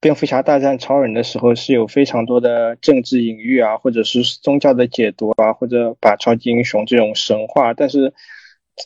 [0.00, 8.12] 蝙蝠侠大战超人的时候，是有非常多的政治隐喻啊，或者是宗教的解读啊，或者把超级英雄这种神话，但是。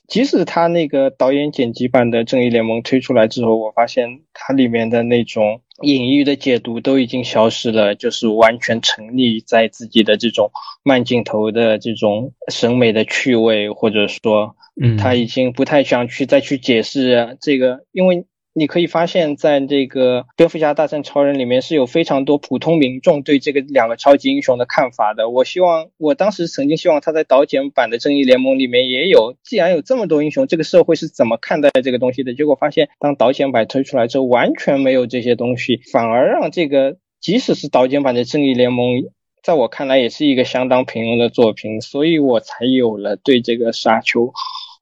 [0.06, 10.50] 即使他那个导演剪辑版的《正义联盟》推出来之后，我发现它里面的那种隐喻的解读都已经消失了，就是完全沉溺在自己的这种
[10.82, 18.26] 慢镜头的这种审美的趣味，或者说，嗯他已经不太想去再去解释这个，因为。
[18.52, 25.28] 你可以发现，在这个《蝙蝠侠大战超人》里面是有非常多普通民众对这个两个超级英雄的看法的。
[25.30, 29.36] 我希望，我当时曾经希望他在导剪版的《正义联盟》里面也有。
[29.44, 32.34] 既然有这么多英雄，这个社会是怎么看待这个东西的？
[32.34, 38.96] 结果发现，当导剪版推出来之后，完全没有这些东西，反而让这个即使是导剪版的《正义联盟》，
[39.44, 41.80] 在我看来也是一个相当平庸的作品。
[41.80, 44.32] 所以我才有了对这个沙丘。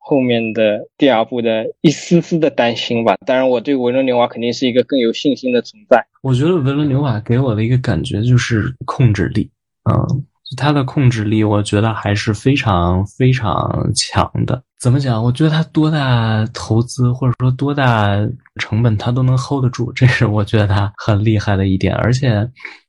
[0.08, 6.02] 后面的第二部的一丝丝的担心吧，当然我对维伦纽瓦肯定是一个更有信心的存在。
[6.22, 9.50] 我觉得维伦纽瓦给我的一个感觉就是控制力，
[9.84, 10.24] 嗯，
[10.56, 14.62] 他的控制力我觉得还是非常非常强的。
[14.80, 15.22] 怎么讲？
[15.22, 18.16] 我觉得他多大投资或者说多大
[18.58, 21.94] 成本他都能 hold 得住，这是我觉得他很厉害的一点。
[21.96, 22.48] 而且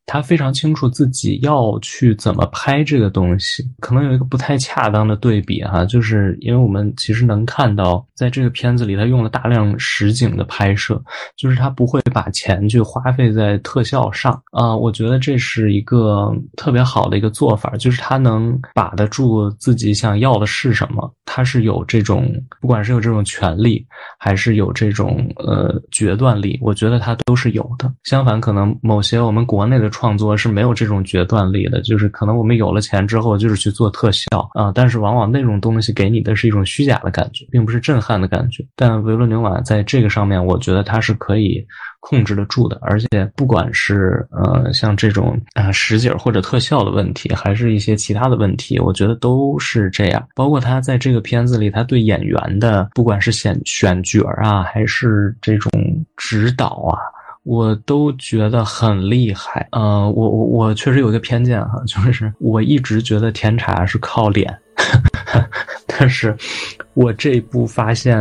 [0.09, 3.63] 他非常清楚自己要去怎么拍这个东西。
[3.79, 10.99] 可能有一个不太恰当的对比哈，就是因为我们其实能看到，在这个片子里，他用了大量实景的拍摄，
[11.37, 14.75] 就是他不会把钱去花费在特效上啊。
[14.75, 22.27] 我觉得这是一个特别好的一个做法，就是他能把得住自己想要的是什么，他是有这种，
[22.59, 23.85] 不管是有这种权利，
[24.17, 27.93] 还是有这种呃决断力，我觉得他都是有的。
[28.05, 38.65] 相反，可能某些我们国内的创作是没有这种决断力的，就是可能我们有了钱之后，就是去做特效啊，但是往往那种东西给你的是一种虚假的感觉，并不是震撼的感觉。
[38.77, 41.61] 但维伦纽瓦在这个上面，我觉得他是可以
[41.99, 50.25] 控制得住的，而且不管是呃像这种啊实景或者特效的问题，还是一些其他的问题，我觉得都是这样。
[50.33, 55.69] 包括他在这个片子里，他对演员的不管是选选角啊，还是这种
[56.15, 56.95] 指导啊。
[57.43, 64.55] 我都觉得很厉害，呃，我我我确实有一个偏见哈，就是我一直觉得甜茶是靠脸。
[65.85, 66.35] 但是，
[66.93, 68.17] 我这一步发现，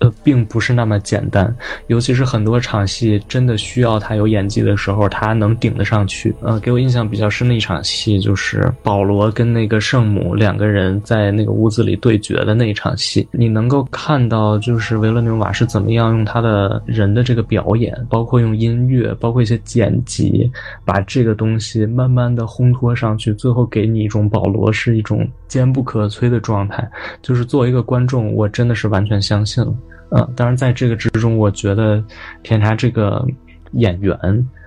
[0.00, 1.54] 呃，并不是那么简单。
[1.88, 6.34] 尤其是很多场戏真的需要他有演技的时候，他能顶得上去。
[6.40, 13.26] 呃，给我印象比较深的一场戏，就是保罗跟那个圣母两个人在那个屋子里对决的那一场戏。
[13.32, 20.50] 你能够看到，就是维伦纽瓦是怎么样用他的人的这个表演，包括用音乐，包括一些剪辑，
[20.84, 26.88] 把这个东西慢慢的烘托上去，最后给你一种保罗是一种坚不可摧的状态。
[27.20, 29.74] 就是作为一个观观众，我真的是完全相信了。
[30.10, 32.04] 嗯，当然在这个之中，我觉得
[32.42, 33.26] 甜茶这个
[33.72, 34.14] 演员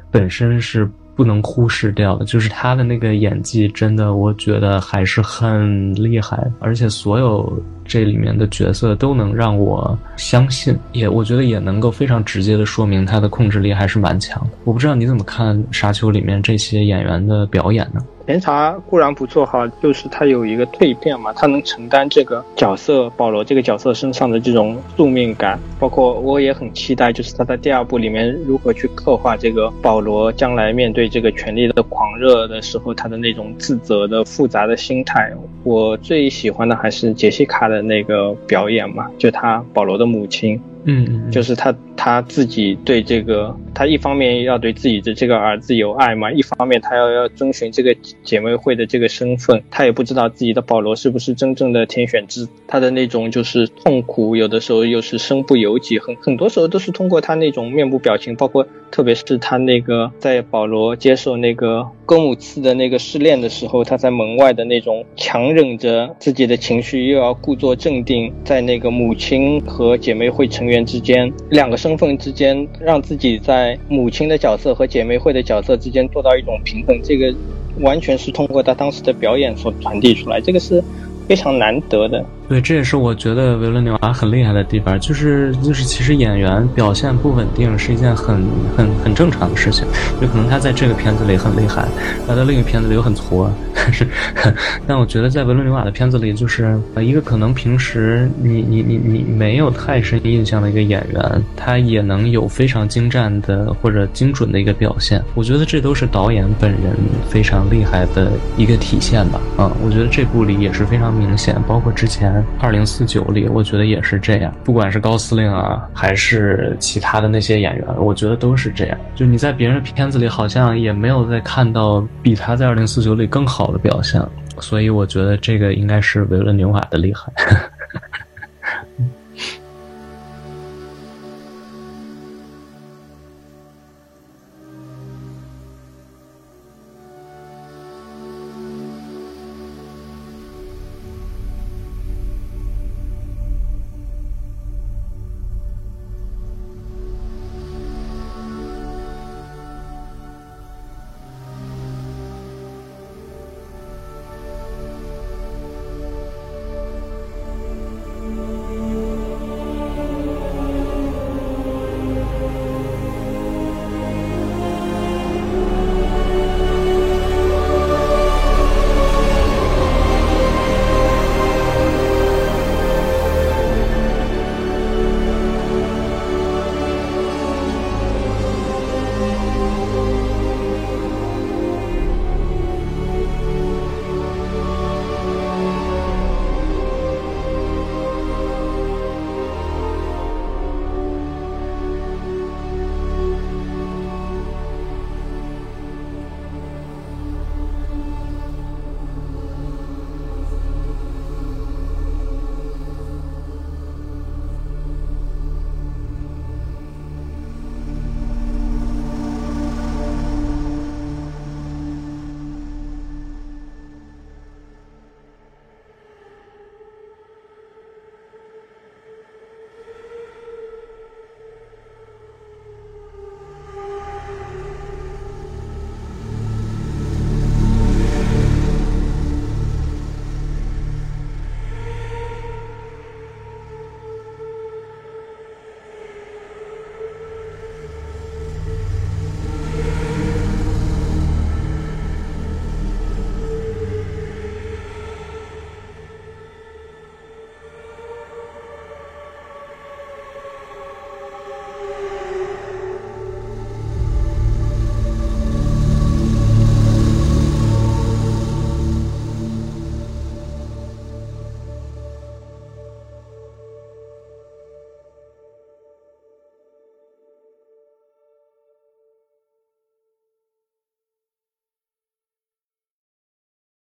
[0.09, 14.43] 本身是不能忽视掉的，就是他的那个演技，真的我觉得还是很厉害，而且所有这里面的角色都能让我相信，也我觉得也能够非常直接的说明他的控制力还是蛮强。
[14.63, 18.01] 我不知道你怎么看《沙丘》里面这些演员的表演呢？
[18.29, 35.33] 甜茶固然不错哈，就是他有一个蜕变嘛，他能承担这个角色保罗这个角色身上的这种宿命感，包括我也很期待，就是他在第二部里面如何去刻画这个保罗将来面对这个权力的狂热的时候，他的那种自责的复杂的心态。
[35.63, 40.61] 我最喜欢的还是杰西卡的那个表演嘛，就他保罗的母亲。
[40.89, 70.69] 嗯，就是他他自己对这个，他一方面要对自己的这个儿子有爱嘛，一方面他要要遵循这个姐妹会的这个身份，他也不知道自己的保罗是不是真正的天选之，他的那种就是痛苦，有的时候又是身不由己，很很多时候都是通过他那种面部表情，包括特别是他那个在保罗接受那个戈姆次的那个试炼的时候，他在门外的那种强忍着自己的情绪，又要故作镇定，在那个母亲和姐妹会成。
[70.69, 77.33] 员之间两个身份之间，让自己在母亲的角色和姐妹会的角色之间做到一种平衡，这个
[77.81, 80.83] 完全是通过他当时的表演所传递出来，这个是
[81.27, 82.25] 非常难得的。
[82.49, 88.43] 对，这也是我觉得维伦纽瓦很厉害的地方，就是就是其实演员表现不稳定是一件很
[88.75, 89.85] 很很正常的事情，
[90.19, 91.87] 就可能他在这个片子里很厉害，
[92.27, 94.07] 来到另一个片子里又很挫，但是
[94.87, 106.95] 但我觉得在维伦纽瓦的片子里，就是一个可能平时你你你你没有太深印象的一个演员，他也能有非常精湛的或者精准的一个表现，我觉得这都是导演本人
[107.29, 109.39] 非常厉害的一个体现吧。
[109.59, 112.38] 嗯，我觉得这部里也是非常明显，包括之前。
[112.59, 114.53] 二零四九里，我觉得也是这样。
[114.63, 118.97] 不管是高司令啊，还是其他的那些演员，我觉得都是这样。
[119.15, 124.21] 就你在别人的片子里，好像也没有再看到比他在二零四九里更好的表现。
[124.59, 127.31] 所以我觉得这个应该是维伦纽瓦的厉害。